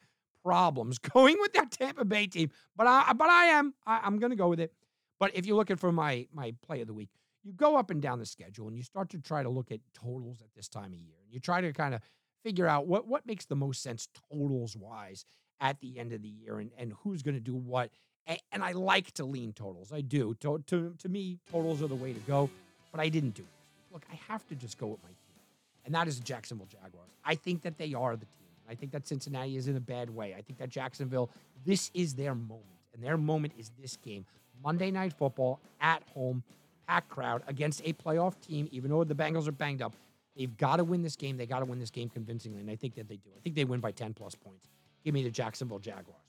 problems 0.49 0.97
going 1.13 1.37
with 1.39 1.53
that 1.53 1.69
Tampa 1.69 2.05
Bay 2.05 2.25
team, 2.25 2.49
but 2.75 2.87
I, 2.87 3.13
but 3.13 3.29
I 3.29 3.45
am, 3.45 3.75
I, 3.85 3.99
I'm 4.03 4.17
going 4.17 4.31
to 4.31 4.35
go 4.35 4.47
with 4.47 4.59
it. 4.59 4.73
But 5.19 5.35
if 5.35 5.45
you're 5.45 5.55
looking 5.55 5.75
for 5.75 5.91
my 5.91 6.27
my 6.33 6.55
play 6.65 6.81
of 6.81 6.87
the 6.87 6.93
week, 6.93 7.09
you 7.43 7.53
go 7.53 7.77
up 7.77 7.91
and 7.91 8.01
down 8.01 8.17
the 8.17 8.25
schedule 8.25 8.67
and 8.67 8.75
you 8.75 8.83
start 8.83 9.09
to 9.09 9.19
try 9.19 9.43
to 9.43 9.49
look 9.49 9.71
at 9.71 9.79
totals 9.93 10.41
at 10.41 10.47
this 10.55 10.67
time 10.67 10.91
of 10.93 10.99
year. 10.99 11.17
And 11.23 11.31
you 11.31 11.39
try 11.39 11.61
to 11.61 11.71
kind 11.71 11.93
of 11.93 12.01
figure 12.43 12.65
out 12.65 12.87
what 12.87 13.07
what 13.07 13.27
makes 13.27 13.45
the 13.45 13.55
most 13.55 13.83
sense 13.83 14.07
totals 14.31 14.75
wise 14.75 15.25
at 15.61 15.79
the 15.81 15.99
end 15.99 16.13
of 16.13 16.21
the 16.21 16.29
year 16.29 16.59
and, 16.59 16.71
and 16.77 16.93
who's 17.03 17.21
going 17.21 17.35
to 17.35 17.41
do 17.41 17.55
what. 17.55 17.91
And, 18.25 18.39
and, 18.51 18.63
I 18.63 18.71
like 18.71 19.11
to 19.13 19.25
lean 19.25 19.53
totals. 19.53 19.91
I 19.91 20.01
do. 20.01 20.35
To, 20.41 20.63
to, 20.67 20.95
to 20.99 21.09
me, 21.09 21.39
totals 21.51 21.81
are 21.81 21.87
the 21.87 21.95
way 21.95 22.13
to 22.13 22.19
go, 22.21 22.49
but 22.91 23.01
I 23.01 23.09
didn't 23.09 23.33
do 23.33 23.41
it. 23.41 23.93
Look, 23.93 24.05
I 24.11 24.19
have 24.31 24.47
to 24.49 24.55
just 24.55 24.77
go 24.77 24.87
with 24.87 25.01
my 25.03 25.09
team, 25.09 25.41
and 25.83 25.95
that 25.95 26.07
is 26.07 26.19
the 26.19 26.23
Jacksonville 26.23 26.67
Jaguars. 26.67 27.09
I 27.25 27.35
think 27.35 27.63
that 27.63 27.77
they 27.77 27.93
are 27.93 28.15
the 28.15 28.25
team. 28.25 28.38
I 28.69 28.75
think 28.75 28.91
that 28.91 29.07
Cincinnati 29.07 29.55
is 29.55 29.67
in 29.67 29.75
a 29.75 29.81
bad 29.81 30.09
way. 30.09 30.35
I 30.37 30.41
think 30.41 30.59
that 30.59 30.69
Jacksonville, 30.69 31.29
this 31.65 31.91
is 31.93 32.13
their 32.13 32.35
moment, 32.35 32.65
and 32.93 33.03
their 33.03 33.17
moment 33.17 33.53
is 33.57 33.71
this 33.81 33.97
game. 33.97 34.25
Monday 34.63 34.91
Night 34.91 35.13
Football 35.13 35.59
at 35.81 36.03
home, 36.13 36.43
packed 36.87 37.09
crowd 37.09 37.43
against 37.47 37.81
a 37.85 37.93
playoff 37.93 38.39
team, 38.41 38.67
even 38.71 38.91
though 38.91 39.03
the 39.03 39.15
Bengals 39.15 39.47
are 39.47 39.51
banged 39.53 39.81
up. 39.81 39.93
They've 40.35 40.55
got 40.55 40.77
to 40.77 40.83
win 40.83 41.01
this 41.01 41.15
game. 41.15 41.37
They 41.37 41.45
got 41.45 41.59
to 41.59 41.65
win 41.65 41.79
this 41.79 41.89
game 41.89 42.09
convincingly, 42.09 42.61
and 42.61 42.69
I 42.69 42.75
think 42.75 42.95
that 42.95 43.07
they 43.07 43.17
do. 43.17 43.29
I 43.35 43.39
think 43.41 43.55
they 43.55 43.65
win 43.65 43.79
by 43.79 43.91
10 43.91 44.13
plus 44.13 44.35
points. 44.35 44.67
Give 45.03 45.13
me 45.13 45.23
the 45.23 45.31
Jacksonville 45.31 45.79
Jaguars. 45.79 46.21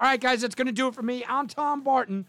All 0.00 0.08
right, 0.08 0.20
guys, 0.20 0.42
that's 0.42 0.54
going 0.54 0.66
to 0.66 0.72
do 0.72 0.88
it 0.88 0.94
for 0.94 1.02
me. 1.02 1.24
I'm 1.28 1.48
Tom 1.48 1.82
Barton 1.82 2.26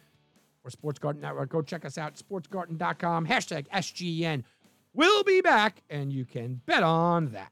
for 0.64 0.70
Sports 0.70 1.00
Garten 1.00 1.22
Network. 1.22 1.50
Go 1.50 1.62
check 1.62 1.86
us 1.86 1.98
out, 1.98 2.16
sportsgarten.com, 2.16 3.28
hashtag 3.28 3.68
SGN. 3.70 4.44
We'll 4.94 5.24
be 5.24 5.42
back, 5.42 5.82
and 5.90 6.12
you 6.12 6.26
can 6.26 6.62
bet 6.66 6.84
on 6.84 7.28
that. 7.30 7.52